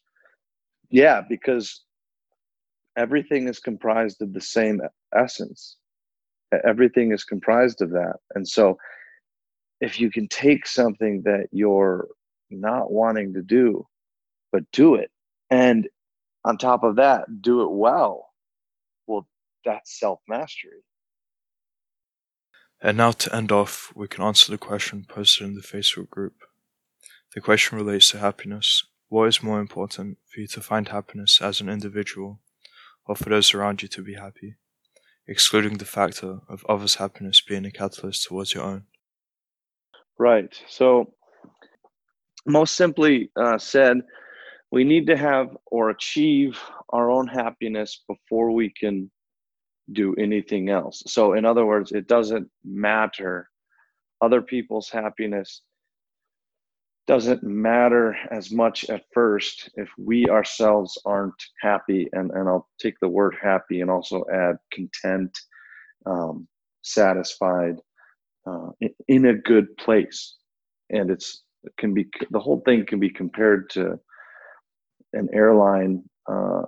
Yeah, 0.90 1.22
because 1.28 1.82
everything 2.96 3.48
is 3.48 3.58
comprised 3.58 4.22
of 4.22 4.32
the 4.32 4.40
same 4.40 4.80
essence. 5.14 5.76
Everything 6.64 7.12
is 7.12 7.24
comprised 7.24 7.82
of 7.82 7.90
that. 7.90 8.16
And 8.34 8.46
so 8.46 8.78
if 9.80 9.98
you 9.98 10.10
can 10.10 10.28
take 10.28 10.66
something 10.66 11.22
that 11.24 11.48
you're 11.50 12.08
not 12.50 12.92
wanting 12.92 13.34
to 13.34 13.42
do 13.42 13.86
but 14.54 14.70
do 14.70 14.94
it. 14.94 15.10
And 15.50 15.88
on 16.44 16.58
top 16.58 16.84
of 16.84 16.94
that, 16.96 17.42
do 17.42 17.62
it 17.62 17.72
well. 17.72 18.28
Well, 19.08 19.26
that's 19.64 19.98
self 19.98 20.20
mastery. 20.28 20.84
And 22.80 22.96
now 22.98 23.10
to 23.10 23.34
end 23.34 23.50
off, 23.50 23.92
we 23.96 24.06
can 24.06 24.22
answer 24.22 24.52
the 24.52 24.58
question 24.58 25.06
posted 25.08 25.48
in 25.48 25.54
the 25.56 25.60
Facebook 25.60 26.08
group. 26.08 26.34
The 27.34 27.40
question 27.40 27.76
relates 27.76 28.12
to 28.12 28.18
happiness. 28.18 28.86
What 29.08 29.24
is 29.24 29.42
more 29.42 29.58
important 29.58 30.18
for 30.28 30.40
you 30.40 30.46
to 30.48 30.60
find 30.60 30.88
happiness 30.88 31.40
as 31.42 31.60
an 31.60 31.68
individual 31.68 32.38
or 33.06 33.16
for 33.16 33.28
those 33.28 33.52
around 33.52 33.82
you 33.82 33.88
to 33.88 34.02
be 34.02 34.14
happy, 34.14 34.54
excluding 35.26 35.78
the 35.78 35.84
factor 35.84 36.38
of 36.48 36.64
others' 36.68 36.94
happiness 36.94 37.40
being 37.40 37.64
a 37.64 37.72
catalyst 37.72 38.24
towards 38.24 38.54
your 38.54 38.62
own? 38.62 38.84
Right. 40.16 40.54
So, 40.68 41.12
most 42.46 42.76
simply 42.76 43.32
uh, 43.36 43.58
said, 43.58 44.02
we 44.70 44.84
need 44.84 45.08
to 45.08 45.16
have 45.16 45.56
or 45.66 45.90
achieve 45.90 46.60
our 46.90 47.10
own 47.10 47.26
happiness 47.26 48.04
before 48.06 48.52
we 48.52 48.70
can 48.70 49.10
do 49.92 50.14
anything 50.14 50.68
else. 50.68 51.02
So, 51.08 51.32
in 51.32 51.44
other 51.44 51.66
words, 51.66 51.90
it 51.90 52.06
doesn't 52.06 52.48
matter. 52.64 53.50
Other 54.20 54.40
people's 54.40 54.88
happiness 54.88 55.62
doesn't 57.06 57.42
matter 57.42 58.16
as 58.30 58.50
much 58.50 58.88
at 58.88 59.04
first 59.12 59.70
if 59.74 59.88
we 59.98 60.26
ourselves 60.28 60.98
aren't 61.04 61.42
happy. 61.60 62.08
And, 62.12 62.30
and 62.30 62.48
I'll 62.48 62.68
take 62.78 62.98
the 63.00 63.08
word 63.08 63.36
happy 63.40 63.80
and 63.80 63.90
also 63.90 64.24
add 64.32 64.56
content, 64.72 65.36
um, 66.06 66.48
satisfied, 66.82 67.76
uh, 68.46 68.70
in, 69.08 69.26
a 69.26 69.34
good 69.34 69.76
place. 69.76 70.36
And 70.90 71.10
it's 71.10 71.42
it 71.62 71.72
can 71.78 71.94
be 71.94 72.08
the 72.30 72.40
whole 72.40 72.62
thing 72.64 72.84
can 72.86 73.00
be 73.00 73.10
compared 73.10 73.70
to 73.70 73.98
an 75.14 75.28
airline 75.32 76.02
uh, 76.30 76.62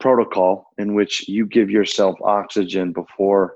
protocol 0.00 0.66
in 0.76 0.94
which 0.94 1.28
you 1.28 1.46
give 1.46 1.70
yourself 1.70 2.16
oxygen 2.22 2.92
before 2.92 3.54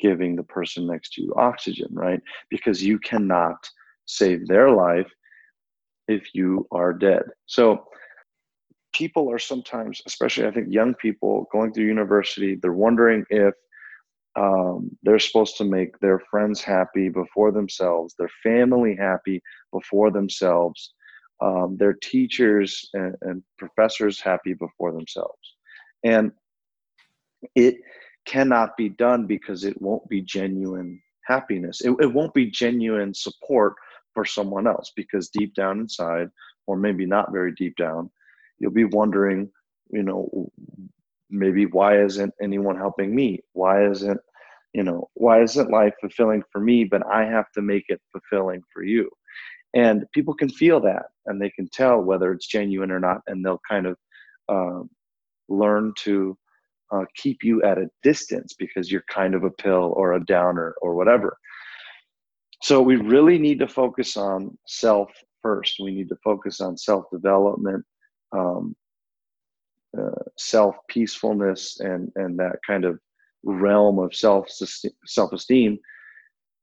giving 0.00 0.34
the 0.34 0.42
person 0.42 0.86
next 0.86 1.12
to 1.12 1.22
you 1.22 1.32
oxygen, 1.36 1.88
right? 1.92 2.20
Because 2.50 2.82
you 2.82 2.98
cannot 2.98 3.70
save 4.06 4.46
their 4.46 4.70
life 4.70 5.10
if 6.08 6.34
you 6.34 6.66
are 6.70 6.92
dead. 6.92 7.22
So 7.46 7.86
people 8.92 9.30
are 9.30 9.38
sometimes, 9.38 10.00
especially 10.06 10.46
I 10.46 10.50
think 10.50 10.68
young 10.70 10.94
people 10.94 11.46
going 11.52 11.72
through 11.72 11.86
university, 11.86 12.54
they're 12.54 12.72
wondering 12.72 13.24
if 13.30 13.54
um, 14.36 14.90
they're 15.02 15.18
supposed 15.18 15.56
to 15.58 15.64
make 15.64 15.98
their 16.00 16.20
friends 16.30 16.60
happy 16.60 17.08
before 17.08 17.52
themselves, 17.52 18.14
their 18.18 18.30
family 18.42 18.96
happy 18.96 19.40
before 19.72 20.10
themselves, 20.10 20.92
um, 21.40 21.76
their 21.78 21.92
teachers 21.92 22.88
and, 22.94 23.14
and 23.22 23.42
professors 23.58 24.20
happy 24.20 24.54
before 24.54 24.92
themselves. 24.92 25.56
And 26.02 26.32
it 27.54 27.76
cannot 28.26 28.76
be 28.76 28.88
done 28.88 29.26
because 29.26 29.64
it 29.64 29.80
won't 29.80 30.08
be 30.08 30.20
genuine 30.22 31.00
happiness. 31.26 31.80
It, 31.80 31.94
it 32.00 32.12
won't 32.12 32.34
be 32.34 32.50
genuine 32.50 33.14
support 33.14 33.74
for 34.14 34.24
someone 34.24 34.66
else 34.66 34.92
because 34.96 35.28
deep 35.28 35.54
down 35.54 35.80
inside, 35.80 36.28
or 36.66 36.76
maybe 36.76 37.04
not 37.06 37.32
very 37.32 37.52
deep 37.52 37.76
down, 37.76 38.10
you'll 38.58 38.70
be 38.70 38.84
wondering, 38.84 39.50
you 39.90 40.02
know, 40.02 40.50
maybe 41.30 41.66
why 41.66 42.02
isn't 42.02 42.32
anyone 42.40 42.76
helping 42.76 43.14
me? 43.14 43.40
Why 43.52 43.86
isn't, 43.90 44.20
you 44.72 44.82
know, 44.82 45.08
why 45.14 45.42
isn't 45.42 45.70
life 45.70 45.94
fulfilling 46.00 46.42
for 46.50 46.60
me, 46.60 46.84
but 46.84 47.02
I 47.06 47.24
have 47.24 47.50
to 47.52 47.62
make 47.62 47.84
it 47.88 48.00
fulfilling 48.12 48.62
for 48.72 48.82
you? 48.82 49.10
And 49.74 50.04
people 50.12 50.34
can 50.34 50.48
feel 50.48 50.80
that 50.82 51.06
and 51.26 51.40
they 51.40 51.50
can 51.50 51.68
tell 51.72 52.00
whether 52.00 52.32
it's 52.32 52.46
genuine 52.46 52.90
or 52.90 53.00
not, 53.00 53.20
and 53.26 53.44
they'll 53.44 53.60
kind 53.68 53.86
of 53.86 53.96
uh, 54.48 54.82
learn 55.48 55.92
to 56.04 56.36
uh, 56.92 57.04
keep 57.16 57.42
you 57.42 57.62
at 57.62 57.78
a 57.78 57.88
distance 58.02 58.54
because 58.58 58.90
you're 58.90 59.04
kind 59.08 59.34
of 59.34 59.44
a 59.44 59.50
pill 59.50 59.92
or 59.96 60.12
a 60.12 60.24
downer 60.24 60.74
or 60.80 60.94
whatever. 60.94 61.36
So 62.62 62.80
we 62.80 62.96
really 62.96 63.38
need 63.38 63.58
to 63.60 63.68
focus 63.68 64.16
on 64.16 64.56
self 64.66 65.10
first. 65.42 65.76
We 65.80 65.92
need 65.92 66.08
to 66.08 66.16
focus 66.24 66.60
on 66.60 66.76
self 66.76 67.04
development, 67.12 67.84
um, 68.32 68.74
uh, 69.96 70.22
self 70.38 70.76
peacefulness, 70.88 71.80
and 71.80 72.10
and 72.16 72.38
that 72.38 72.56
kind 72.66 72.84
of 72.84 72.98
realm 73.44 73.98
of 73.98 74.14
self 74.14 74.48
self 75.04 75.32
esteem, 75.32 75.78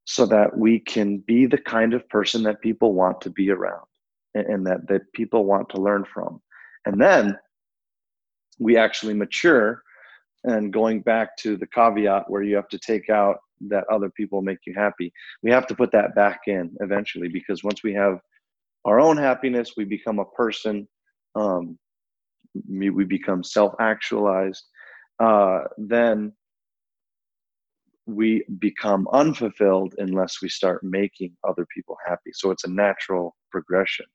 so 0.06 0.26
that 0.26 0.58
we 0.58 0.80
can 0.80 1.20
be 1.20 1.46
the 1.46 1.58
kind 1.60 1.94
of 1.94 2.08
person 2.10 2.44
that 2.44 2.62
people 2.62 2.94
want 2.94 3.22
to 3.22 3.30
be 3.30 3.52
around, 3.52 3.86
and, 4.34 4.48
and 4.48 4.68
that 4.68 4.88
that 4.88 5.12
people 5.14 5.46
want 5.46 5.70
to 5.70 5.82
learn 5.82 6.06
from, 6.12 6.42
and 6.86 7.00
then 7.00 7.38
we 8.60 8.78
actually 8.78 9.14
mature. 9.14 9.84
And 10.44 10.74
going 10.74 11.02
back 11.02 11.38
to 11.38 11.56
the 11.56 11.68
caveat 11.68 12.28
where 12.28 12.42
you 12.42 12.56
have 12.56 12.68
to 12.70 12.80
take 12.80 13.12
out 13.12 13.38
that 13.70 13.86
other 13.92 14.10
people 14.10 14.42
make 14.42 14.60
you 14.66 14.74
happy. 14.76 15.12
We 15.44 15.52
have 15.52 15.68
to 15.68 15.76
put 15.76 15.92
that 15.92 16.16
back 16.16 16.42
in 16.48 16.76
eventually 16.80 17.28
because 17.28 17.64
once 17.64 17.84
we 17.84 17.94
have 17.94 18.20
our 18.86 19.00
own 19.00 19.18
happiness, 19.18 19.74
we 19.78 19.86
become 19.86 20.20
a 20.20 20.26
person. 20.26 20.88
Um, 21.36 21.78
we 22.68 23.06
become 23.06 23.44
self-actualized. 23.44 24.64
Uh, 25.20 25.62
then 25.78 26.34
we 28.08 28.44
become 28.60 29.08
unfulfilled 29.14 29.94
unless 30.00 30.42
we 30.42 30.50
start 30.50 30.84
making 30.84 31.36
other 31.48 31.66
people 31.74 31.96
happy. 32.06 32.32
So 32.34 32.52
it's 32.52 32.64
a 32.66 32.70
natural 32.70 33.36
progression. 33.52 34.06